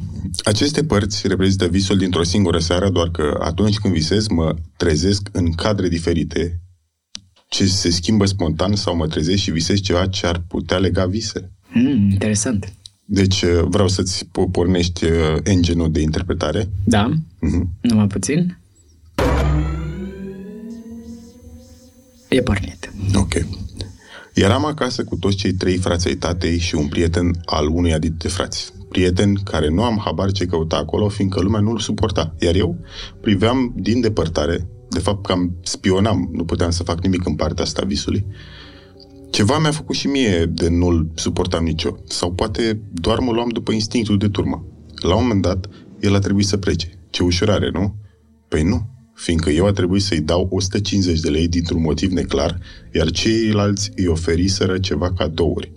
Aceste 0.44 0.84
părți 0.84 1.28
reprezintă 1.28 1.66
visul 1.66 1.96
dintr-o 1.96 2.22
singură 2.22 2.58
seară, 2.58 2.90
doar 2.90 3.10
că 3.10 3.38
atunci 3.40 3.78
când 3.78 3.94
visez, 3.94 4.26
mă 4.26 4.54
trezesc 4.76 5.28
în 5.32 5.52
cadre 5.52 5.88
diferite, 5.88 6.60
ce 7.48 7.66
se 7.66 7.90
schimbă 7.90 8.26
spontan 8.26 8.74
sau 8.74 8.96
mă 8.96 9.06
trezesc 9.06 9.42
și 9.42 9.50
visez 9.50 9.80
ceva 9.80 10.06
ce 10.06 10.26
ar 10.26 10.44
putea 10.48 10.78
lega 10.78 11.06
vise. 11.06 11.52
Mm, 11.72 12.10
interesant. 12.10 12.72
Deci 13.08 13.42
uh, 13.42 13.62
vreau 13.68 13.88
să-ți 13.88 14.24
po- 14.24 14.50
pornești 14.52 15.04
uh, 15.04 15.10
engine 15.42 15.88
de 15.88 16.00
interpretare. 16.00 16.68
Da? 16.84 17.10
Mhm. 17.40 17.70
Numai 17.80 18.06
puțin. 18.06 18.58
E 22.28 22.40
pornit. 22.42 22.92
Ok. 23.14 23.32
Eram 24.34 24.64
acasă 24.64 25.04
cu 25.04 25.16
toți 25.16 25.36
cei 25.36 25.52
trei 25.52 25.76
frați 25.76 26.08
ai 26.08 26.14
tatei 26.14 26.58
și 26.58 26.74
un 26.74 26.86
prieten 26.88 27.30
al 27.44 27.68
unuia 27.68 27.98
dintre 27.98 28.28
frați. 28.28 28.72
Prieten 28.88 29.34
care 29.34 29.68
nu 29.68 29.82
am 29.82 30.00
habar 30.04 30.32
ce 30.32 30.46
căuta 30.46 30.76
acolo, 30.76 31.08
fiindcă 31.08 31.40
lumea 31.40 31.60
nu-l 31.60 31.78
suporta. 31.78 32.34
Iar 32.40 32.54
eu 32.54 32.76
priveam 33.20 33.72
din 33.76 34.00
depărtare, 34.00 34.66
de 34.90 34.98
fapt 34.98 35.26
cam 35.26 35.56
spionam, 35.62 36.28
nu 36.32 36.44
puteam 36.44 36.70
să 36.70 36.82
fac 36.82 37.02
nimic 37.02 37.26
în 37.26 37.34
partea 37.34 37.64
asta 37.64 37.80
a 37.84 37.86
visului. 37.86 38.26
Ceva 39.36 39.58
mi-a 39.58 39.70
făcut 39.70 39.94
și 39.94 40.06
mie 40.06 40.44
de 40.44 40.68
nu-l 40.68 41.10
suportam 41.14 41.64
nicio. 41.64 41.96
Sau 42.04 42.32
poate 42.32 42.80
doar 42.92 43.18
mă 43.18 43.32
luam 43.32 43.48
după 43.48 43.72
instinctul 43.72 44.18
de 44.18 44.28
turmă. 44.28 44.64
La 45.02 45.14
un 45.14 45.22
moment 45.22 45.42
dat, 45.42 45.68
el 46.00 46.14
a 46.14 46.18
trebuit 46.18 46.46
să 46.46 46.56
plece. 46.56 46.98
Ce 47.10 47.22
ușurare, 47.22 47.70
nu? 47.72 47.94
Păi 48.48 48.62
nu, 48.62 48.88
fiindcă 49.14 49.50
eu 49.50 49.66
a 49.66 49.72
trebuit 49.72 50.02
să-i 50.02 50.20
dau 50.20 50.48
150 50.50 51.20
de 51.20 51.28
lei 51.28 51.48
dintr-un 51.48 51.80
motiv 51.80 52.10
neclar, 52.10 52.58
iar 52.92 53.10
ceilalți 53.10 53.90
îi 53.96 54.06
oferiseră 54.06 54.78
ceva 54.78 55.12
cadouri. 55.12 55.72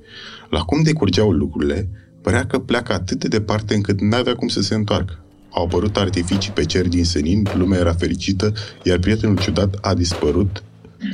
La 0.50 0.60
cum 0.60 0.84
decurgeau 0.84 1.32
lucrurile, 1.32 1.90
părea 2.22 2.46
că 2.46 2.60
pleacă 2.60 2.94
atât 2.94 3.20
de 3.20 3.28
departe 3.28 3.76
încât 3.76 4.02
n-avea 4.02 4.36
cum 4.36 4.48
să 4.48 4.62
se 4.62 4.76
întoarcă. 4.76 5.24
Au 5.50 5.64
apărut 5.64 5.98
artificii 5.98 6.52
pe 6.52 6.66
cer 6.66 6.88
din 6.88 7.06
senin, 7.06 7.48
lumea 7.54 7.80
era 7.80 7.94
fericită, 7.94 8.54
iar 8.84 9.00
prietenul 9.00 9.40
ciudat 9.40 9.78
a 9.82 9.94
dispărut 9.94 10.64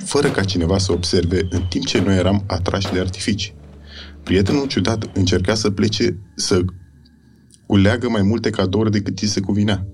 fără 0.03 0.29
ca 0.29 0.43
cineva 0.43 0.77
să 0.77 0.91
observe, 0.91 1.47
în 1.49 1.61
timp 1.69 1.85
ce 1.85 2.01
noi 2.01 2.17
eram 2.17 2.43
atrași 2.47 2.91
de 2.93 2.99
artificii. 2.99 3.55
Prietenul 4.23 4.67
ciudat 4.67 5.09
încerca 5.13 5.55
să 5.55 5.69
plece, 5.69 6.17
să 6.35 6.61
culeagă 7.65 8.09
mai 8.09 8.21
multe 8.21 8.49
cadouri 8.49 8.91
decât 8.91 9.19
îi 9.19 9.27
se 9.27 9.39
cuvinea. 9.39 9.87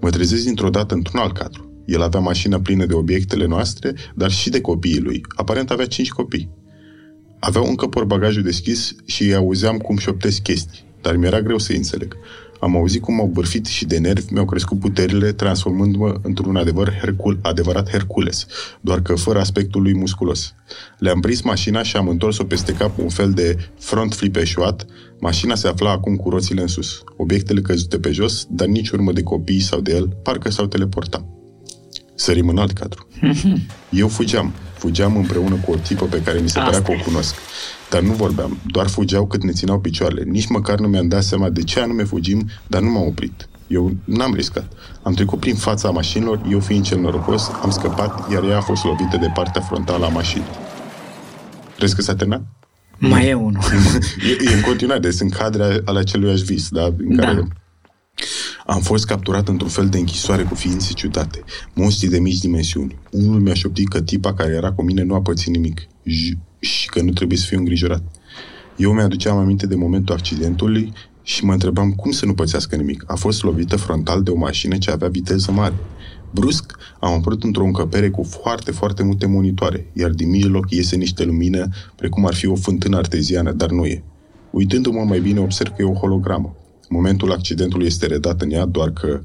Mă 0.00 0.10
trezesc 0.10 0.44
dintr-o 0.44 0.70
dată 0.70 0.94
într-un 0.94 1.20
alt 1.20 1.32
cadru. 1.32 1.82
El 1.86 2.02
avea 2.02 2.20
mașina 2.20 2.60
plină 2.60 2.86
de 2.86 2.94
obiectele 2.94 3.46
noastre, 3.46 3.94
dar 4.14 4.30
și 4.30 4.50
de 4.50 4.60
copiii 4.60 5.00
lui. 5.00 5.20
Aparent 5.36 5.70
avea 5.70 5.86
cinci 5.86 6.10
copii. 6.10 6.50
Aveau 7.38 7.66
încă 7.68 7.86
portbagajul 7.86 8.42
deschis 8.42 8.94
și 9.04 9.22
îi 9.22 9.34
auzeam 9.34 9.78
cum 9.78 9.96
șoptesc 9.96 10.42
chestii, 10.42 10.84
dar 11.00 11.16
mi-era 11.16 11.40
greu 11.40 11.58
să 11.58 11.72
înțeleg. 11.72 12.16
Am 12.62 12.76
auzit 12.76 13.02
cum 13.02 13.14
m-au 13.14 13.26
bârfit 13.26 13.66
și 13.66 13.84
de 13.84 13.98
nervi 13.98 14.32
mi-au 14.32 14.44
crescut 14.44 14.78
puterile, 14.78 15.32
transformându-mă 15.32 16.14
într-un 16.22 16.56
adevăr 16.56 16.96
Hercul, 17.00 17.38
adevărat 17.42 17.90
Hercules, 17.90 18.46
doar 18.80 19.00
că 19.00 19.14
fără 19.14 19.38
aspectul 19.38 19.82
lui 19.82 19.94
musculos. 19.94 20.54
Le-am 20.98 21.20
prins 21.20 21.42
mașina 21.42 21.82
și 21.82 21.96
am 21.96 22.08
întors-o 22.08 22.44
peste 22.44 22.72
cap 22.72 22.98
un 22.98 23.08
fel 23.08 23.30
de 23.30 23.56
front 23.78 24.14
flip 24.14 24.36
eșuat. 24.36 24.86
Mașina 25.20 25.54
se 25.54 25.68
afla 25.68 25.90
acum 25.90 26.16
cu 26.16 26.28
roțile 26.28 26.60
în 26.60 26.66
sus, 26.66 27.02
obiectele 27.16 27.60
căzute 27.60 27.98
pe 27.98 28.10
jos, 28.10 28.46
dar 28.50 28.66
nici 28.66 28.90
urmă 28.90 29.12
de 29.12 29.22
copii 29.22 29.60
sau 29.60 29.80
de 29.80 29.92
el, 29.92 30.16
parcă 30.22 30.50
s-au 30.50 30.66
teleportat. 30.66 31.24
Sărim 32.14 32.48
în 32.48 32.58
alt 32.58 32.72
cadru. 32.72 33.06
Eu 33.90 34.08
fugeam. 34.08 34.52
Fugeam 34.82 35.16
împreună 35.16 35.54
cu 35.64 35.70
o 35.70 35.74
tipă 35.74 36.04
pe 36.04 36.22
care 36.22 36.38
mi 36.38 36.48
se 36.48 36.58
părea 36.58 36.78
Asta 36.78 36.82
că 36.82 36.98
o 37.00 37.04
cunosc. 37.04 37.34
Dar 37.90 38.00
nu 38.00 38.12
vorbeam. 38.12 38.58
Doar 38.66 38.88
fugeau 38.88 39.26
cât 39.26 39.42
ne 39.42 39.52
țineau 39.52 39.80
picioarele. 39.80 40.22
Nici 40.22 40.46
măcar 40.46 40.78
nu 40.78 40.88
mi-am 40.88 41.08
dat 41.08 41.22
seama 41.22 41.48
de 41.48 41.62
ce 41.62 41.80
anume 41.80 42.04
fugim, 42.04 42.48
dar 42.66 42.80
nu 42.80 42.90
m-am 42.90 43.06
oprit. 43.06 43.48
Eu 43.66 43.92
n-am 44.04 44.34
riscat. 44.34 44.72
Am 45.02 45.14
trecut 45.14 45.40
prin 45.40 45.54
fața 45.54 45.90
mașinilor, 45.90 46.40
eu 46.50 46.60
fiind 46.60 46.84
cel 46.84 47.00
norocos, 47.00 47.50
am 47.62 47.70
scăpat, 47.70 48.30
iar 48.32 48.42
ea 48.42 48.56
a 48.56 48.60
fost 48.60 48.84
lovită 48.84 49.16
de 49.16 49.30
partea 49.34 49.60
frontală 49.60 50.04
a 50.04 50.08
mașinii. 50.08 50.46
Crezi 51.76 51.94
că 51.94 52.02
s-a 52.02 52.14
terminat? 52.14 52.42
Mai 52.98 53.28
e 53.28 53.34
unul. 53.34 53.62
E, 54.28 54.50
e 54.50 54.54
în 54.54 54.60
continuare, 54.60 55.10
sunt 55.10 55.32
cadre 55.32 55.80
ale 55.84 55.98
aceluiași 55.98 56.44
vis, 56.44 56.68
da? 56.68 56.84
În 56.84 57.16
Da. 57.16 57.42
Care 58.22 58.76
am 58.76 58.80
fost 58.80 59.06
capturat 59.06 59.48
într-un 59.48 59.68
fel 59.68 59.88
de 59.88 59.98
închisoare 59.98 60.42
cu 60.42 60.54
ființe 60.54 60.92
ciudate, 60.92 61.44
monstri 61.74 62.08
de 62.08 62.18
mici 62.18 62.38
dimensiuni. 62.38 62.98
Unul 63.10 63.40
mi-a 63.40 63.54
șoptit 63.54 63.88
că 63.88 64.00
tipa 64.00 64.34
care 64.34 64.52
era 64.52 64.72
cu 64.72 64.82
mine 64.82 65.02
nu 65.02 65.14
a 65.14 65.20
pățit 65.20 65.54
nimic 65.54 65.80
J- 65.80 66.38
și 66.58 66.88
că 66.88 67.02
nu 67.02 67.12
trebuie 67.12 67.38
să 67.38 67.46
fiu 67.46 67.58
îngrijorat. 67.58 68.02
Eu 68.76 68.92
mi-aduceam 68.92 69.36
aminte 69.36 69.66
de 69.66 69.74
momentul 69.74 70.14
accidentului 70.14 70.92
și 71.22 71.44
mă 71.44 71.52
întrebam 71.52 71.92
cum 71.92 72.10
să 72.10 72.26
nu 72.26 72.34
pățească 72.34 72.76
nimic. 72.76 73.04
A 73.06 73.14
fost 73.14 73.42
lovită 73.42 73.76
frontal 73.76 74.22
de 74.22 74.30
o 74.30 74.36
mașină 74.36 74.78
ce 74.78 74.90
avea 74.90 75.08
viteză 75.08 75.52
mare. 75.52 75.74
Brusc 76.30 76.76
am 77.00 77.12
apărut 77.12 77.42
într-o 77.42 77.64
încăpere 77.64 78.10
cu 78.10 78.22
foarte, 78.22 78.70
foarte 78.70 79.02
multe 79.02 79.26
monitoare, 79.26 79.86
iar 79.92 80.10
din 80.10 80.28
mijloc 80.28 80.70
iese 80.70 80.96
niște 80.96 81.24
lumină, 81.24 81.68
precum 81.96 82.26
ar 82.26 82.34
fi 82.34 82.46
o 82.46 82.54
fântână 82.54 82.96
arteziană, 82.96 83.52
dar 83.52 83.70
nu 83.70 83.84
e. 83.84 84.02
Uitându-mă 84.50 85.04
mai 85.04 85.20
bine, 85.20 85.40
observ 85.40 85.70
că 85.70 85.82
e 85.82 85.84
o 85.84 85.94
hologramă. 85.94 86.56
Momentul 86.92 87.32
accidentului 87.32 87.86
este 87.86 88.06
redat 88.06 88.42
în 88.42 88.50
ea, 88.50 88.64
doar 88.64 88.90
că 88.90 89.20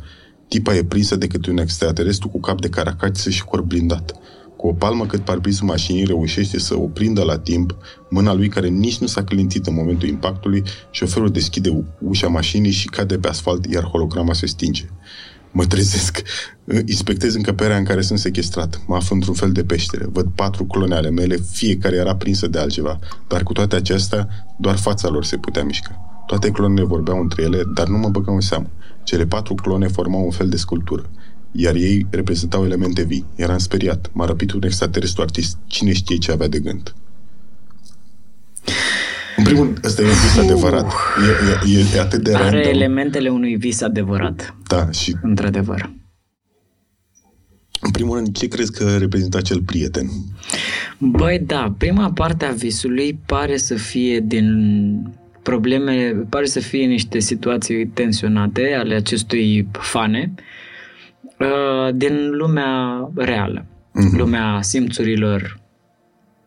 tipa 0.47 0.75
e 0.75 0.83
prinsă 0.83 1.15
de 1.15 1.27
către 1.27 1.51
un 1.51 1.57
extraterestru 1.57 2.27
cu 2.29 2.39
cap 2.39 2.61
de 2.61 2.69
caracață 2.69 3.29
și 3.29 3.43
corp 3.43 3.65
blindat. 3.65 4.15
Cu 4.57 4.67
o 4.67 4.73
palmă 4.73 5.05
cât 5.05 5.19
parbrizul 5.19 5.65
mașinii 5.65 6.05
reușește 6.05 6.59
să 6.59 6.77
o 6.77 6.87
prindă 6.87 7.23
la 7.23 7.39
timp, 7.39 7.77
mâna 8.09 8.33
lui 8.33 8.47
care 8.47 8.67
nici 8.67 8.97
nu 8.97 9.07
s-a 9.07 9.23
clintit 9.23 9.65
în 9.65 9.73
momentul 9.73 10.07
impactului, 10.07 10.63
șoferul 10.91 11.31
deschide 11.31 11.69
u- 11.69 11.85
ușa 11.99 12.27
mașinii 12.27 12.71
și 12.71 12.87
cade 12.87 13.17
pe 13.17 13.27
asfalt, 13.27 13.65
iar 13.65 13.83
holograma 13.83 14.33
se 14.33 14.45
stinge. 14.45 14.85
Mă 15.51 15.65
trezesc, 15.65 16.21
inspectez 16.85 17.35
încăperea 17.35 17.77
în 17.77 17.83
care 17.83 18.01
sunt 18.01 18.19
sequestrat. 18.19 18.81
Mă 18.87 18.95
aflu 18.95 19.15
într-un 19.15 19.33
fel 19.33 19.51
de 19.51 19.63
peștere. 19.63 20.05
Văd 20.11 20.27
patru 20.35 20.65
clone 20.65 20.95
ale 20.95 21.09
mele, 21.09 21.37
fiecare 21.51 21.95
era 21.95 22.15
prinsă 22.15 22.47
de 22.47 22.59
altceva. 22.59 22.99
Dar 23.27 23.43
cu 23.43 23.53
toate 23.53 23.75
acestea, 23.75 24.27
doar 24.59 24.75
fața 24.75 25.09
lor 25.09 25.25
se 25.25 25.37
putea 25.37 25.63
mișca. 25.63 26.16
Toate 26.27 26.51
clonele 26.51 26.85
vorbeau 26.85 27.19
între 27.21 27.43
ele, 27.43 27.61
dar 27.73 27.87
nu 27.87 27.97
mă 27.97 28.09
băgam 28.09 28.33
în 28.35 28.41
seamă. 28.41 28.69
Cele 29.03 29.25
patru 29.25 29.53
clone 29.55 29.87
formau 29.87 30.23
un 30.23 30.31
fel 30.31 30.49
de 30.49 30.57
sculptură. 30.57 31.09
Iar 31.51 31.75
ei 31.75 32.05
reprezentau 32.09 32.65
elemente 32.65 33.03
vii. 33.03 33.25
Eram 33.35 33.57
speriat. 33.57 34.09
M-a 34.13 34.25
răpit 34.25 34.51
un 34.51 34.63
extraterestru 34.63 35.21
artist. 35.21 35.57
Cine 35.67 35.93
știe 35.93 36.17
ce 36.17 36.31
avea 36.31 36.47
de 36.47 36.59
gând? 36.59 36.93
În 39.37 39.43
primul 39.43 39.63
rând, 39.65 39.79
ăsta 39.85 40.01
e 40.01 40.05
un 40.05 40.11
vis 40.11 40.37
adevărat. 40.37 40.91
E, 41.65 41.71
e, 41.71 41.85
e 41.95 41.99
atât 41.99 42.23
de 42.23 42.35
Are 42.35 42.43
random. 42.43 42.61
elementele 42.71 43.29
unui 43.29 43.55
vis 43.55 43.81
adevărat, 43.81 44.55
Da, 44.67 44.91
și 44.91 45.15
într-adevăr. 45.21 45.91
în 47.81 47.91
primul 47.91 48.15
rând, 48.15 48.37
ce 48.37 48.47
crezi 48.47 48.71
că 48.71 48.97
reprezintă 48.97 49.37
acel 49.37 49.61
prieten? 49.61 50.09
Băi, 50.97 51.39
da, 51.39 51.73
prima 51.77 52.11
parte 52.11 52.45
a 52.45 52.51
visului 52.51 53.19
pare 53.25 53.57
să 53.57 53.75
fie 53.75 54.19
din 54.19 54.47
probleme, 55.51 56.25
pare 56.29 56.45
să 56.45 56.59
fie 56.59 56.85
niște 56.85 57.19
situații 57.19 57.87
tensionate 57.87 58.73
ale 58.79 58.95
acestui 58.95 59.67
fane 59.71 60.33
uh, 61.39 61.93
din 61.93 62.29
lumea 62.31 63.09
reală, 63.15 63.65
Mhm. 63.93 64.17
lumea 64.17 64.59
simțurilor 64.61 65.59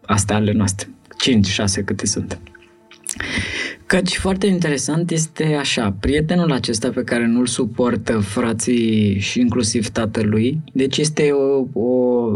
astea 0.06 0.36
ale 0.36 0.52
noastre. 0.52 0.88
5-6 1.16 1.82
câte 1.84 2.06
sunt. 2.06 2.38
Căci 3.86 4.16
foarte 4.16 4.46
interesant 4.46 5.10
este 5.10 5.44
așa, 5.54 5.96
prietenul 6.00 6.52
acesta 6.52 6.88
pe 6.90 7.02
care 7.02 7.26
nu-l 7.26 7.46
suportă 7.46 8.18
frații 8.18 9.18
și 9.18 9.40
inclusiv 9.40 9.88
tatălui, 9.88 10.60
deci 10.72 10.98
este 10.98 11.30
o, 11.30 11.66
o, 11.72 11.88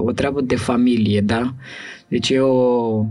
o 0.05 0.13
treabă 0.13 0.41
de 0.41 0.57
familie, 0.57 1.21
da? 1.21 1.55
Deci 2.09 2.31
e 2.31 2.41
o, 2.41 3.05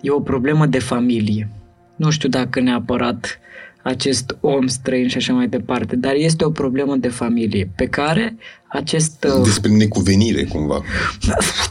e 0.00 0.10
o 0.10 0.20
problemă 0.20 0.66
de 0.66 0.78
familie. 0.78 1.48
Nu 1.96 2.10
știu 2.10 2.28
dacă 2.28 2.60
neapărat 2.60 3.38
acest 3.82 4.36
om 4.40 4.66
străin 4.66 5.08
și 5.08 5.16
așa 5.16 5.32
mai 5.32 5.48
departe, 5.48 5.96
dar 5.96 6.14
este 6.14 6.44
o 6.44 6.50
problemă 6.50 6.96
de 6.96 7.08
familie 7.08 7.70
pe 7.76 7.86
care 7.86 8.36
acest 8.68 9.24
uh, 9.24 9.42
Despre 9.42 9.70
necuvenire, 9.70 10.44
cumva. 10.44 10.82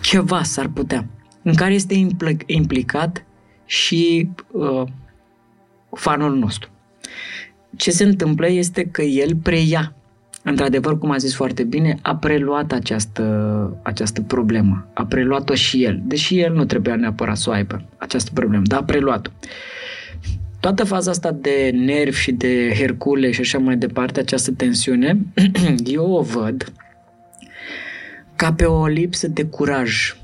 ceva 0.01 0.43
s-ar 0.43 0.67
putea, 0.73 1.05
în 1.41 1.53
care 1.53 1.73
este 1.73 1.93
impl- 1.93 2.43
implicat 2.45 3.25
și 3.65 4.29
uh, 4.51 4.83
fanul 5.91 6.35
nostru. 6.35 6.69
Ce 7.75 7.91
se 7.91 8.03
întâmplă 8.03 8.49
este 8.49 8.85
că 8.85 9.01
el 9.01 9.35
preia, 9.35 9.95
într-adevăr, 10.43 10.97
cum 10.97 11.11
a 11.11 11.17
zis 11.17 11.35
foarte 11.35 11.63
bine, 11.63 11.99
a 12.01 12.15
preluat 12.15 12.71
această, 12.71 13.79
această 13.83 14.21
problemă. 14.21 14.87
A 14.93 15.05
preluat-o 15.05 15.53
și 15.53 15.83
el, 15.83 16.01
deși 16.05 16.39
el 16.39 16.53
nu 16.53 16.65
trebuia 16.65 16.95
neapărat 16.95 17.37
să 17.37 17.49
o 17.49 17.53
aibă 17.53 17.85
această 17.97 18.31
problemă, 18.33 18.63
dar 18.65 18.79
a 18.79 18.83
preluat-o. 18.83 19.29
Toată 20.63 20.83
faza 20.83 21.11
asta 21.11 21.31
de 21.31 21.71
nervi 21.73 22.17
și 22.17 22.31
de 22.31 22.73
Hercule 22.77 23.31
și 23.31 23.39
așa 23.39 23.57
mai 23.57 23.77
departe, 23.77 24.19
această 24.19 24.51
tensiune, 24.51 25.17
eu 25.85 26.11
o 26.11 26.21
văd 26.21 26.71
ca 28.35 28.53
pe 28.53 28.65
o 28.65 28.87
lipsă 28.87 29.27
de 29.27 29.45
curaj 29.45 30.15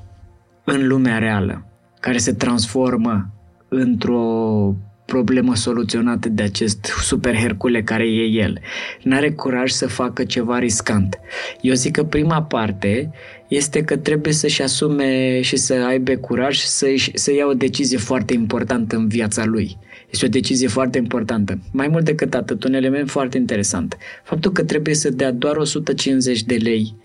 în 0.64 0.88
lumea 0.88 1.18
reală, 1.18 1.66
care 2.00 2.18
se 2.18 2.34
transformă 2.34 3.30
într-o 3.68 4.76
problemă 5.10 5.56
soluționată 5.56 6.30
de 6.30 6.44
acest 6.44 6.86
super 7.02 7.36
Hercule 7.36 7.84
care 7.84 8.08
e 8.08 8.24
el. 8.24 8.60
N-are 9.04 9.32
curaj 9.32 9.72
să 9.72 9.88
facă 9.88 10.24
ceva 10.24 10.60
riscant. 10.60 11.20
Eu 11.62 11.74
zic 11.74 11.92
că 11.92 12.04
prima 12.04 12.42
parte 12.42 13.12
este 13.48 13.84
că 13.84 13.98
trebuie 13.98 14.34
să-și 14.34 14.62
asume 14.62 15.42
și 15.42 15.56
să 15.56 15.74
aibă 15.74 16.16
curaj 16.16 16.58
să, 16.58 16.88
să 17.14 17.34
ia 17.34 17.46
o 17.46 17.54
decizie 17.54 17.98
foarte 17.98 18.34
importantă 18.34 18.96
în 18.96 19.08
viața 19.08 19.46
lui. 19.46 19.78
Este 20.10 20.26
o 20.26 20.30
decizie 20.30 20.68
foarte 20.68 20.98
importantă. 20.98 21.60
Mai 21.72 21.88
mult 21.88 22.06
decât 22.06 22.34
atât, 22.34 22.64
un 22.64 22.74
element 22.74 23.10
foarte 23.10 23.38
interesant. 23.38 23.98
Faptul 24.24 24.52
că 24.52 24.64
trebuie 24.64 24.96
să 24.96 25.10
dea 25.10 25.32
doar 25.32 25.56
150 25.56 26.44
de 26.44 26.56
lei 26.56 26.96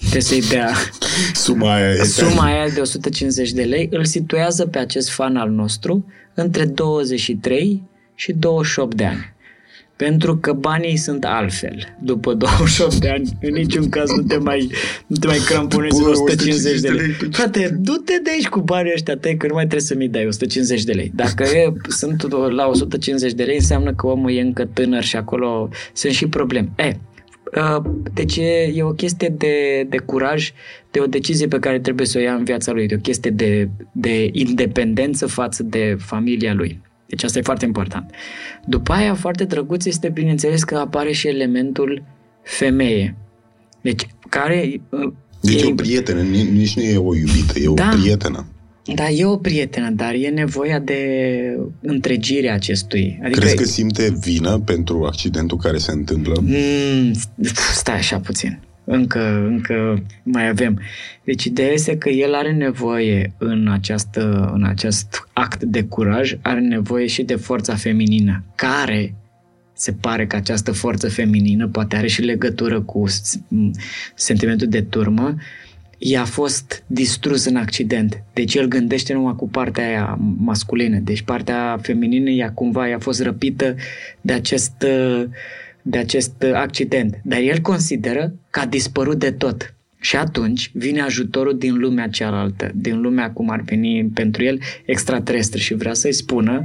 trebuie 0.00 0.22
să-i 0.22 0.42
dea 0.48 0.72
suma 1.32 1.74
aia, 1.74 2.04
suma 2.04 2.44
aia 2.44 2.68
de 2.68 2.80
150 2.80 3.52
de 3.52 3.62
lei, 3.62 3.88
îl 3.90 4.04
situează 4.04 4.66
pe 4.66 4.78
acest 4.78 5.10
fan 5.10 5.36
al 5.36 5.50
nostru 5.50 6.04
între 6.34 6.64
23 6.64 7.82
și 8.14 8.32
28 8.32 8.96
de 8.96 9.04
ani. 9.04 9.38
Pentru 9.96 10.36
că 10.36 10.52
banii 10.52 10.96
sunt 10.96 11.24
altfel. 11.24 11.96
După 12.02 12.34
28 12.34 12.94
de 12.94 13.08
ani, 13.08 13.38
în 13.42 13.52
niciun 13.52 13.88
caz 13.88 14.10
nu 14.10 14.22
te 14.22 14.36
mai, 14.36 14.70
nu 15.06 15.16
te 15.16 15.26
mai 15.26 15.38
cramponezi 15.38 16.02
150 16.02 16.80
de 16.80 16.88
lei. 16.88 17.06
lei. 17.06 17.30
Frate, 17.32 17.78
du-te 17.80 18.20
de 18.22 18.30
aici 18.30 18.48
cu 18.48 18.60
banii 18.60 18.92
ăștia 18.94 19.16
tăi, 19.16 19.36
că 19.36 19.46
nu 19.46 19.54
mai 19.54 19.62
trebuie 19.62 19.86
să 19.86 19.94
mi 19.94 20.08
dai 20.08 20.26
150 20.26 20.84
de 20.84 20.92
lei. 20.92 21.12
Dacă 21.14 21.42
e, 21.42 21.72
sunt 21.88 22.32
la 22.52 22.66
150 22.66 23.32
de 23.32 23.42
lei, 23.42 23.56
înseamnă 23.56 23.94
că 23.94 24.06
omul 24.06 24.32
e 24.32 24.40
încă 24.40 24.64
tânăr 24.64 25.02
și 25.02 25.16
acolo 25.16 25.68
sunt 25.92 26.12
și 26.12 26.26
probleme. 26.26 26.68
E, 26.76 26.96
deci 28.12 28.36
e, 28.36 28.72
e 28.74 28.82
o 28.82 28.92
chestie 28.92 29.28
de, 29.28 29.86
de 29.88 29.98
curaj, 29.98 30.52
de 30.90 31.00
o 31.00 31.06
decizie 31.06 31.46
pe 31.46 31.58
care 31.58 31.80
trebuie 31.80 32.06
să 32.06 32.18
o 32.18 32.20
ia 32.20 32.34
în 32.34 32.44
viața 32.44 32.72
lui, 32.72 32.86
de 32.86 32.94
o 32.94 32.98
chestie 32.98 33.30
de, 33.30 33.68
de 33.92 34.28
independență 34.32 35.26
față 35.26 35.62
de 35.62 35.96
familia 35.98 36.54
lui. 36.54 36.80
Deci 37.06 37.22
asta 37.22 37.38
e 37.38 37.42
foarte 37.42 37.64
important. 37.64 38.10
După 38.66 38.92
aia, 38.92 39.14
foarte 39.14 39.44
drăguț 39.44 39.84
este, 39.84 40.08
bineînțeles, 40.08 40.64
că 40.64 40.76
apare 40.76 41.12
și 41.12 41.28
elementul 41.28 42.02
femeie. 42.42 43.16
Deci, 43.80 44.06
care... 44.28 44.80
Deci 45.40 45.62
e 45.62 45.66
o 45.66 45.74
prietenă, 45.74 46.20
nici 46.22 46.76
nu 46.76 46.82
e 46.82 46.96
o 46.96 47.14
iubită, 47.14 47.58
e 47.58 47.74
da, 47.74 47.90
o 47.92 47.96
prietenă. 47.96 48.46
Da, 48.94 49.08
e 49.08 49.24
o 49.24 49.36
prietenă, 49.36 49.90
dar 49.90 50.14
e 50.14 50.28
nevoia 50.28 50.78
de 50.78 51.00
întregire 51.80 52.50
acestui. 52.50 53.18
Adică 53.22 53.40
Crezi 53.40 53.56
că 53.56 53.64
simte 53.64 54.14
vină 54.20 54.58
pentru 54.58 55.04
accidentul 55.04 55.58
care 55.58 55.78
se 55.78 55.92
întâmplă? 55.92 56.40
Mm, 56.40 57.12
stai 57.72 57.96
așa 57.96 58.18
puțin. 58.20 58.60
Încă, 58.84 59.46
încă 59.48 60.04
mai 60.22 60.48
avem. 60.48 60.80
Deci 61.24 61.44
ideea 61.44 61.72
este 61.72 61.96
că 61.96 62.08
el 62.08 62.34
are 62.34 62.52
nevoie 62.52 63.32
în, 63.38 63.68
această, 63.68 64.50
în 64.54 64.64
acest 64.64 65.28
act 65.32 65.62
de 65.62 65.84
curaj, 65.84 66.36
are 66.42 66.60
nevoie 66.60 67.06
și 67.06 67.22
de 67.22 67.34
forța 67.34 67.74
feminină, 67.74 68.44
care 68.54 69.14
se 69.72 69.92
pare 69.92 70.26
că 70.26 70.36
această 70.36 70.72
forță 70.72 71.08
feminină 71.08 71.68
poate 71.68 71.96
are 71.96 72.06
și 72.06 72.22
legătură 72.22 72.80
cu 72.80 73.04
sentimentul 74.14 74.68
de 74.68 74.82
turmă, 74.82 75.34
i-a 76.02 76.24
fost 76.24 76.82
distrus 76.86 77.44
în 77.44 77.56
accident. 77.56 78.22
Deci 78.32 78.54
el 78.54 78.66
gândește 78.68 79.12
numai 79.12 79.34
cu 79.36 79.48
partea 79.48 79.86
aia 79.86 80.18
masculină. 80.38 80.98
Deci 80.98 81.22
partea 81.22 81.78
feminină 81.82 82.30
ea 82.30 82.52
cumva 82.52 82.86
i-a 82.86 82.98
fost 82.98 83.22
răpită 83.22 83.74
de 84.20 84.32
acest, 84.32 84.86
de 85.82 85.98
acest 85.98 86.44
accident. 86.54 87.20
Dar 87.22 87.40
el 87.40 87.58
consideră 87.58 88.34
că 88.50 88.60
a 88.60 88.66
dispărut 88.66 89.18
de 89.18 89.30
tot. 89.30 89.74
Și 90.00 90.16
atunci 90.16 90.70
vine 90.74 91.00
ajutorul 91.00 91.58
din 91.58 91.78
lumea 91.78 92.08
cealaltă, 92.08 92.70
din 92.74 93.00
lumea 93.00 93.30
cum 93.30 93.50
ar 93.50 93.60
veni 93.60 94.04
pentru 94.14 94.44
el 94.44 94.60
extraterestră 94.84 95.58
și 95.58 95.74
vrea 95.74 95.94
să-i 95.94 96.12
spună 96.12 96.64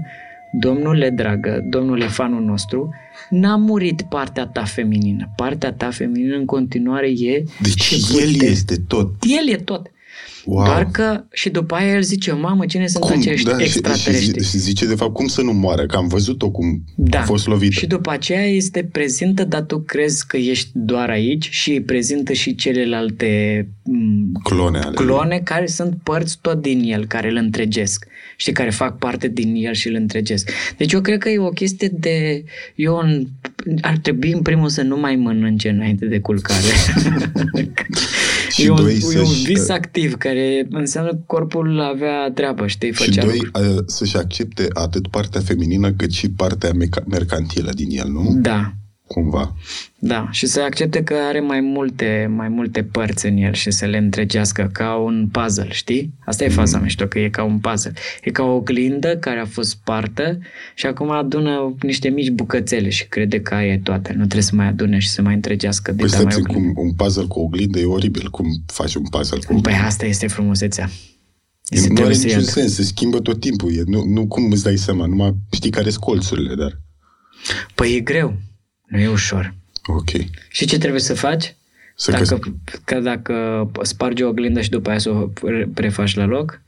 Domnule 0.59 1.09
dragă, 1.09 1.65
domnule 1.69 2.07
fanul 2.07 2.43
nostru, 2.43 2.89
n-a 3.29 3.55
murit 3.55 4.01
partea 4.01 4.45
ta 4.45 4.63
feminină. 4.63 5.33
Partea 5.35 5.73
ta 5.73 5.89
feminină 5.89 6.35
în 6.35 6.45
continuare 6.45 7.07
e... 7.07 7.43
Deci 7.61 7.91
el 8.19 8.41
este 8.41 8.75
tot. 8.87 9.13
El 9.21 9.53
e 9.53 9.57
tot. 9.57 9.89
Wow. 10.45 10.65
Doar 10.65 10.87
că 10.91 11.23
și 11.31 11.49
după 11.49 11.75
aia 11.75 11.95
el 11.95 12.01
zice, 12.01 12.31
mamă, 12.31 12.65
cine 12.65 12.87
sunt 12.87 13.03
cum? 13.03 13.17
acești 13.19 13.49
da, 13.49 13.55
extraterestri? 13.59 14.43
Și, 14.43 14.49
și 14.49 14.57
zice, 14.57 14.85
de 14.85 14.95
fapt, 14.95 15.13
cum 15.13 15.27
să 15.27 15.41
nu 15.41 15.53
moară? 15.53 15.85
Că 15.85 15.95
am 15.95 16.07
văzut-o 16.07 16.49
cum 16.49 16.83
da. 16.95 17.19
a 17.19 17.23
fost 17.23 17.47
lovită. 17.47 17.79
Și 17.79 17.87
după 17.87 18.11
aceea 18.11 18.45
este 18.45 18.83
prezintă, 18.83 19.43
dar 19.43 19.61
tu 19.61 19.79
crezi 19.79 20.27
că 20.27 20.37
ești 20.37 20.69
doar 20.73 21.09
aici 21.09 21.49
și 21.49 21.81
prezintă 21.81 22.33
și 22.33 22.55
celelalte 22.55 23.67
clone, 24.43 24.79
ale 24.79 24.95
clone 24.95 25.41
care 25.43 25.67
sunt 25.67 25.97
părți 26.03 26.37
tot 26.41 26.61
din 26.61 26.81
el, 26.83 27.05
care 27.05 27.29
îl 27.29 27.35
întregesc. 27.35 28.07
Știi, 28.38 28.54
care 28.54 28.69
fac 28.69 28.98
parte 28.98 29.28
din 29.28 29.56
el 29.56 29.74
și 29.74 29.88
îl 29.88 29.95
întregesc. 29.95 30.50
Deci 30.78 30.91
eu 30.91 31.02
cred 31.02 31.19
că 31.19 31.30
e 31.30 31.39
o 31.39 31.50
chestie 31.50 31.88
de... 31.93 32.43
Eu 32.76 32.98
în, 32.98 33.26
ar 33.82 33.98
trebui 33.98 34.32
în 34.32 34.41
primul 34.41 34.69
să 34.69 34.82
nu 34.82 34.98
mai 34.98 35.15
mănânce 35.15 35.69
înainte 35.69 36.06
de 36.06 36.19
culcare. 36.19 36.62
și 38.54 38.65
e, 38.65 38.69
un, 38.69 38.88
e 39.15 39.19
un 39.19 39.43
vis 39.43 39.69
activ 39.69 40.15
care 40.15 40.67
înseamnă 40.69 41.12
că 41.12 41.24
corpul 41.26 41.80
avea 41.80 42.32
treabă, 42.34 42.67
știi? 42.67 42.91
Făcea 42.91 43.12
și 43.12 43.28
doi, 43.28 43.38
lucruri. 43.38 43.84
să-și 43.86 44.17
accepte 44.17 44.67
atât 44.74 45.08
partea 45.08 45.41
feminină 45.41 45.91
cât 45.91 46.12
și 46.12 46.30
partea 46.30 46.71
meca- 46.71 47.06
mercantilă 47.08 47.71
din 47.76 47.89
el, 47.89 48.08
nu? 48.08 48.34
Da, 48.36 48.74
cumva. 49.07 49.55
Da, 49.99 50.27
și 50.31 50.45
să 50.45 50.61
accepte 50.61 51.03
că 51.03 51.13
are 51.27 51.39
mai 51.39 51.61
multe, 51.61 52.31
mai 52.35 52.47
multe 52.47 52.83
părți 52.83 53.25
în 53.25 53.37
el 53.37 53.53
și 53.53 53.71
să 53.71 53.85
le 53.85 53.97
întregească 53.97 54.69
ca 54.73 54.95
un 54.95 55.27
puzzle, 55.31 55.67
știi? 55.71 56.13
Asta 56.25 56.43
e 56.43 56.49
faza 56.49 56.77
mm. 56.77 56.83
mișto, 56.83 57.05
că 57.05 57.19
e 57.19 57.29
ca 57.29 57.43
un 57.43 57.59
puzzle. 57.59 57.93
E 58.23 58.31
ca 58.31 58.43
o 58.43 58.55
oglindă 58.55 59.17
care 59.17 59.39
a 59.39 59.45
fost 59.45 59.69
spartă 59.69 60.39
și 60.75 60.85
acum 60.85 61.11
adună 61.11 61.75
niște 61.81 62.09
mici 62.09 62.29
bucățele 62.29 62.89
și 62.89 63.07
crede 63.07 63.41
că 63.41 63.53
aia 63.53 63.71
e 63.71 63.77
toată. 63.77 64.09
Nu 64.09 64.17
trebuie 64.17 64.41
să 64.41 64.55
mai 64.55 64.67
adune 64.67 64.99
și 64.99 65.09
să 65.09 65.21
mai 65.21 65.33
întregească 65.33 65.91
de 65.91 66.05
păi 66.05 66.23
mai 66.23 66.41
cum 66.41 66.73
un 66.75 66.93
puzzle 66.93 67.25
cu 67.25 67.39
oglindă 67.39 67.79
e 67.79 67.85
oribil. 67.85 68.29
Cum 68.29 68.45
faci 68.65 68.95
un 68.95 69.03
puzzle 69.03 69.37
cu 69.37 69.43
oglindă? 69.43 69.69
Păi 69.69 69.77
asta 69.77 70.05
este 70.05 70.27
frumusețea. 70.27 70.89
Este 71.69 71.93
nu 71.93 72.03
are 72.03 72.15
niciun 72.15 72.43
sens, 72.43 72.73
se 72.73 72.83
schimbă 72.83 73.19
tot 73.19 73.39
timpul. 73.39 73.77
E, 73.77 73.83
nu, 73.85 74.03
nu 74.03 74.27
cum 74.27 74.51
îți 74.51 74.63
dai 74.63 74.77
seama, 74.77 75.05
numai 75.05 75.35
știi 75.51 75.69
care 75.69 75.89
sunt 75.89 76.03
colțurile, 76.03 76.55
dar... 76.55 76.81
Păi 77.75 77.95
e 77.95 77.99
greu. 77.99 78.37
Nu 78.86 79.00
e 79.00 79.08
ușor. 79.08 79.54
Ok. 79.86 80.10
Și 80.50 80.65
ce 80.65 80.78
trebuie 80.78 81.02
să 81.02 81.13
faci? 81.13 81.56
Să 81.95 82.12
dacă, 82.12 82.39
că 82.84 83.00
dacă 83.00 83.71
spargi 83.82 84.24
o 84.24 84.28
oglindă 84.28 84.62
și 84.62 84.69
după 84.69 84.89
aia 84.89 84.98
să 84.98 85.10
o 85.10 85.30
prefaci 85.74 86.15
la 86.15 86.26
loc, 86.26 86.62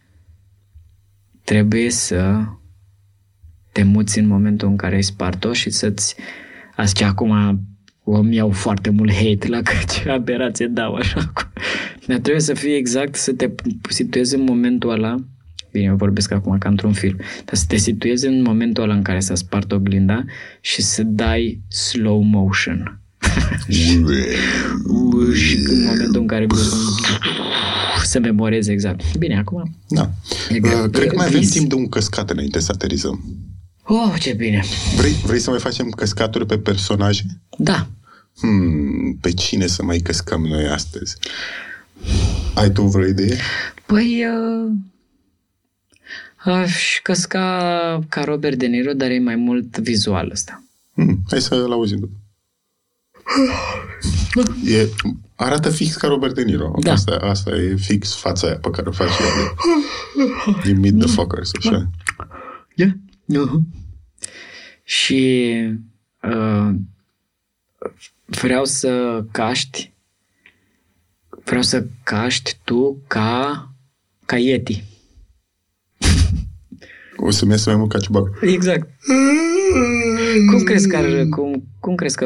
trebuie 1.44 1.90
să 1.90 2.44
te 3.72 3.84
muți 3.84 4.20
în 4.20 4.28
momentul 4.28 4.68
în 4.68 4.78
care 4.78 4.96
ai 4.96 5.04
spart-o 5.04 5.54
și 5.54 5.70
să-ți... 5.70 6.16
Asta 6.76 7.06
acum 7.06 7.62
îmi 8.04 8.36
iau 8.36 8.52
foarte 8.52 8.90
mult 8.90 9.14
hate 9.14 9.48
la 9.48 9.62
că 9.62 9.74
ce 9.90 10.10
aberație 10.10 10.68
dau 10.68 10.94
așa. 10.94 11.34
Dar 12.06 12.20
trebuie 12.20 12.42
să 12.42 12.54
fie 12.54 12.76
exact, 12.76 13.16
să 13.16 13.34
te 13.34 13.50
situezi 13.90 14.36
în 14.36 14.42
momentul 14.42 14.90
ăla 14.90 15.16
Bine, 15.78 15.90
eu 15.90 15.96
vorbesc 15.96 16.32
acum 16.32 16.58
ca 16.58 16.70
într-un 16.70 16.94
film. 16.94 17.18
Dar 17.46 17.56
să 17.56 17.64
te 17.68 17.76
situezi 17.76 18.28
în 18.28 18.42
momentul 18.42 18.84
ăla 18.84 18.94
în 18.94 19.02
care 19.02 19.20
s-a 19.20 19.36
spart 19.36 19.72
oglinda 19.72 20.24
și 20.62 20.82
să 20.82 21.04
dai 21.04 21.62
slow 21.68 22.22
motion. 22.22 23.00
și 25.34 25.58
în 25.68 25.84
momentul 25.84 26.22
în 26.22 26.28
care 26.28 26.48
să 28.04 28.20
memorezi 28.20 28.72
exact. 28.72 29.18
Bine, 29.18 29.38
acum... 29.38 29.78
Da. 29.88 30.12
Uh, 30.50 30.90
cred 30.92 31.08
că 31.08 31.16
mai 31.16 31.26
avem 31.26 31.42
timp 31.42 31.70
de 31.70 31.76
un 31.76 31.90
căscat 31.90 32.30
înainte 32.30 32.60
să 32.60 32.72
aterizăm. 32.74 33.24
Oh, 33.84 34.14
ce 34.20 34.34
bine! 34.34 34.64
Vrei, 34.98 35.12
vrei 35.26 35.40
să 35.40 35.50
mai 35.50 35.60
facem 35.60 35.90
căscaturi 35.90 36.46
pe 36.46 36.58
personaje? 36.58 37.24
Da. 37.58 37.88
Hmm, 38.40 39.18
pe 39.22 39.32
cine 39.32 39.68
să 39.68 39.84
mai 39.84 39.98
căscăm 39.98 40.42
noi 40.42 40.66
astăzi? 40.66 41.18
Ai 42.54 42.72
tu 42.72 42.82
vreo 42.82 43.06
idee? 43.08 43.38
Păi, 43.86 44.26
uh, 44.26 44.72
Aș 46.38 47.00
căsca 47.04 48.00
ca 48.10 48.24
Robert 48.24 48.58
De 48.58 48.66
Niro, 48.66 48.94
dar 48.94 49.10
e 49.10 49.20
mai 49.20 49.36
mult 49.36 49.78
vizual 49.78 50.30
ăsta. 50.32 50.64
Hmm, 50.94 51.24
hai 51.30 51.42
să-l 51.42 51.72
auzim 51.72 52.00
după. 52.00 52.18
E, 54.66 54.90
arată 55.36 55.70
fix 55.70 55.96
ca 55.96 56.08
Robert 56.08 56.36
De 56.36 56.44
Niro. 56.44 56.74
Da. 56.80 56.92
Asta, 56.92 57.16
asta 57.16 57.56
e 57.56 57.76
fix 57.76 58.14
fața 58.14 58.48
aia 58.48 58.58
pe 58.58 58.70
care 58.70 58.90
o 58.90 58.92
faci 58.92 59.10
el. 59.10 59.54
Din 60.64 60.80
Meet 60.80 61.00
the 61.00 61.08
Fuckers, 61.08 61.52
așa. 61.58 61.90
Yeah. 62.76 62.92
Uh-huh. 63.32 63.62
Și 64.84 65.54
uh, 66.22 66.76
vreau 68.26 68.66
să 68.66 69.24
caști 69.32 69.94
vreau 71.44 71.62
să 71.62 71.86
caști 72.04 72.58
tu 72.64 73.02
ca 73.08 73.72
ca 74.26 74.38
Yeti. 74.38 74.84
O 77.18 77.32
să-mi 77.32 77.52
iasă 77.52 77.70
mai 77.70 77.78
mult 77.80 77.92
ca 77.92 78.00
Ciubac. 78.00 78.28
Exact. 78.42 78.90
cum 80.52 80.64
crezi 80.64 80.88
că, 80.88 81.26
cum, 81.30 81.64
cum 81.80 81.96
crezi 81.96 82.16
că 82.16 82.26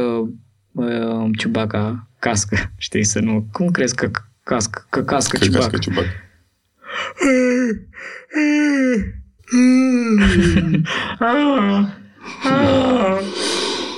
uh, 0.71 1.29
Ciubaca 1.37 2.07
cască, 2.19 2.71
știi, 2.77 3.03
să 3.03 3.19
nu... 3.19 3.47
Cum 3.51 3.71
crezi 3.71 3.95
că, 3.95 4.11
cască, 4.43 4.85
că 4.89 5.03
cască 5.03 5.37
Că 5.37 5.43
ciubac. 5.45 5.61
cască 5.61 5.77
ciubac. 5.77 6.05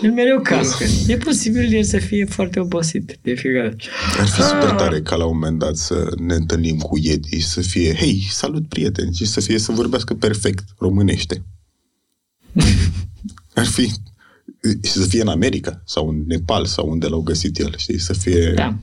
El 0.04 0.12
mereu 0.12 0.40
cască. 0.42 0.84
E 1.08 1.18
posibil 1.18 1.74
el 1.74 1.84
să 1.84 1.98
fie 1.98 2.26
foarte 2.26 2.60
obosit 2.60 3.18
de 3.22 3.34
fiecare 3.34 3.70
dată. 3.70 3.84
Ar 4.20 4.28
fi 4.28 4.42
super 4.42 4.70
tare 4.70 5.02
ca 5.02 5.16
la 5.16 5.26
un 5.26 5.34
moment 5.34 5.60
dat 5.60 5.76
să 5.76 6.14
ne 6.18 6.34
întâlnim 6.34 6.78
cu 6.78 6.98
Yeti 6.98 7.40
și 7.40 7.48
să 7.48 7.62
fie, 7.62 7.96
hei, 7.96 8.28
salut 8.30 8.68
prieteni, 8.68 9.14
și 9.16 9.26
să 9.26 9.42
fie 9.42 9.58
să 9.58 9.72
vorbească 9.72 10.14
perfect 10.14 10.64
românește. 10.78 11.44
Ar 13.54 13.66
fi 13.66 13.92
și 14.84 14.92
să 14.92 15.08
fie 15.08 15.22
în 15.22 15.28
America 15.28 15.82
sau 15.86 16.08
în 16.08 16.24
Nepal 16.28 16.66
sau 16.66 16.90
unde 16.90 17.08
l-au 17.08 17.22
găsit 17.22 17.58
el, 17.58 17.74
știi, 17.78 18.00
să 18.00 18.14
fie... 18.14 18.52
Da. 18.56 18.76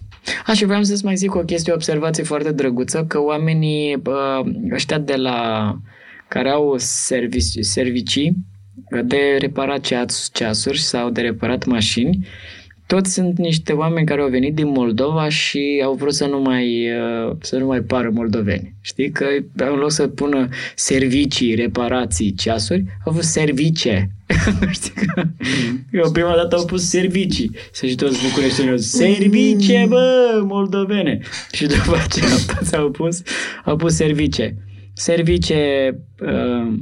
A, 0.46 0.52
și 0.52 0.64
vreau 0.64 0.82
să-ți 0.82 1.04
mai 1.04 1.16
zic 1.16 1.34
o 1.34 1.40
chestie, 1.40 1.72
o 1.72 1.74
observație 1.74 2.22
foarte 2.22 2.52
drăguță, 2.52 3.04
că 3.04 3.20
oamenii 3.20 3.96
bă, 3.96 4.42
ăștia 4.72 4.98
de 4.98 5.16
la 5.16 5.74
care 6.28 6.50
au 6.50 6.74
servici, 6.78 7.44
servicii 7.60 8.36
de 9.04 9.36
reparat 9.38 9.80
ceas, 9.80 10.30
ceasuri 10.32 10.78
sau 10.78 11.10
de 11.10 11.20
reparat 11.20 11.64
mașini, 11.64 12.26
toți 12.90 13.12
sunt 13.12 13.38
niște 13.38 13.72
oameni 13.72 14.06
care 14.06 14.20
au 14.20 14.28
venit 14.28 14.54
din 14.54 14.68
Moldova 14.68 15.28
și 15.28 15.82
au 15.84 15.94
vrut 15.94 16.14
să 16.14 16.26
nu 16.26 16.40
mai, 16.40 16.88
uh, 16.90 17.36
să 17.40 17.56
nu 17.56 17.66
mai 17.66 17.80
pară 17.80 18.10
moldoveni. 18.12 18.74
Știi? 18.80 19.10
Că 19.10 19.26
în 19.56 19.78
loc 19.78 19.90
să 19.90 20.06
pună 20.06 20.48
servicii, 20.74 21.54
reparații, 21.54 22.34
ceasuri, 22.34 22.84
au 23.04 23.12
avut 23.12 23.22
service. 23.22 24.10
Știi 24.80 25.06
că 25.06 25.22
eu 25.92 26.10
prima 26.10 26.34
dată 26.34 26.56
au 26.56 26.64
pus 26.64 26.88
servicii. 26.88 27.50
Să 27.72 27.86
și 27.86 27.94
toți 27.94 28.28
bucureștenii 28.28 28.70
au 28.70 28.76
zis, 28.76 28.90
service, 28.90 29.86
bă, 29.88 30.42
moldovene. 30.44 31.18
Și 31.52 31.66
după 31.66 31.96
aceea 32.04 32.34
toți 32.58 32.76
au 32.76 32.90
pus, 32.90 33.22
au 33.64 33.76
pus 33.76 33.94
service. 33.94 34.56
Service, 34.92 35.90
uh, 36.20 36.72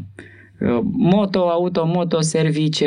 uh, 0.60 0.78
moto, 0.92 1.48
automoto, 1.48 2.20
service, 2.20 2.86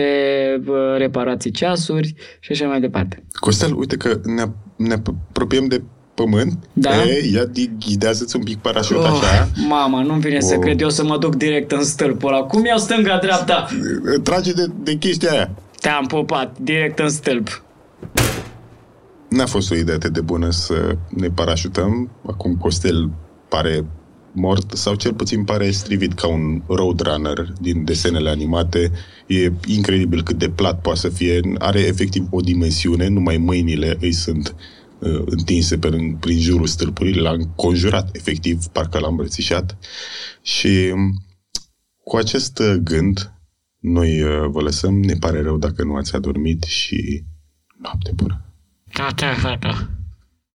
uh, 0.67 0.75
reparații 0.97 1.51
ceasuri 1.51 2.15
și 2.39 2.51
așa 2.51 2.67
mai 2.67 2.79
departe. 2.79 3.23
Costel, 3.39 3.75
uite 3.77 3.97
că 3.97 4.19
ne, 4.25 4.43
ne 4.75 4.93
apropiem 4.93 5.65
de 5.65 5.81
pământ. 6.13 6.63
Da. 6.73 6.89
E, 7.03 7.29
ia 7.33 7.43
ghidează-ți 7.79 8.35
un 8.35 8.43
pic 8.43 8.57
parașut 8.57 8.97
așa. 8.97 9.47
mama, 9.67 10.01
nu-mi 10.01 10.21
vine 10.21 10.39
să 10.39 10.53
Oh. 10.55 10.59
cred 10.61 10.81
eu 10.81 10.89
să 10.89 11.03
mă 11.03 11.17
duc 11.17 11.35
direct 11.35 11.71
în 11.71 11.83
stâlpul 11.83 12.33
ăla. 12.33 12.43
Cum 12.43 12.65
iau 12.65 12.77
stânga-dreapta? 12.77 13.67
Trage 14.23 14.51
de, 14.53 14.65
de 14.83 14.95
chestia 14.95 15.31
aia. 15.31 15.49
Te-am 15.79 16.05
pupat, 16.05 16.57
direct 16.59 16.99
în 16.99 17.09
stâlp. 17.09 17.63
N-a 19.27 19.45
fost 19.45 19.71
o 19.71 19.75
idee 19.75 19.95
atât 19.95 20.13
de 20.13 20.21
bună 20.21 20.49
să 20.49 20.95
ne 21.09 21.27
parașutăm. 21.27 22.09
Acum 22.27 22.55
Costel 22.55 23.09
pare 23.47 23.85
mort 24.33 24.71
sau 24.71 24.95
cel 24.95 25.13
puțin 25.13 25.43
pare 25.43 25.71
strivit 25.71 26.13
ca 26.13 26.27
un 26.27 26.61
roadrunner 26.67 27.53
din 27.61 27.83
desenele 27.83 28.29
animate. 28.29 28.91
E 29.27 29.51
incredibil 29.65 30.23
cât 30.23 30.37
de 30.37 30.49
plat 30.49 30.81
poate 30.81 30.99
să 30.99 31.09
fie. 31.09 31.39
Are 31.57 31.79
efectiv 31.79 32.27
o 32.29 32.39
dimensiune, 32.39 33.07
numai 33.07 33.37
mâinile 33.37 33.97
îi 33.99 34.11
sunt 34.11 34.55
uh, 34.99 35.21
întinse 35.25 35.77
pe, 35.77 36.17
prin 36.19 36.39
jurul 36.39 36.67
stâlpului. 36.67 37.13
L-a 37.13 37.31
înconjurat 37.31 38.15
efectiv, 38.15 38.65
parcă 38.65 38.99
l-a 38.99 39.07
îmbrățișat. 39.07 39.77
Și 40.41 40.91
um, 40.93 41.25
cu 42.03 42.15
acest 42.15 42.59
uh, 42.59 42.73
gând, 42.83 43.33
noi 43.79 44.21
uh, 44.21 44.47
vă 44.49 44.61
lăsăm. 44.61 44.99
Ne 44.99 45.13
pare 45.13 45.41
rău 45.41 45.57
dacă 45.57 45.83
nu 45.83 45.95
ați 45.95 46.15
adormit 46.15 46.63
și 46.63 47.23
noapte 47.81 48.11
bună. 48.15 48.45
Da, 48.93 49.07
da, 49.15 49.55
da. 49.59 50.00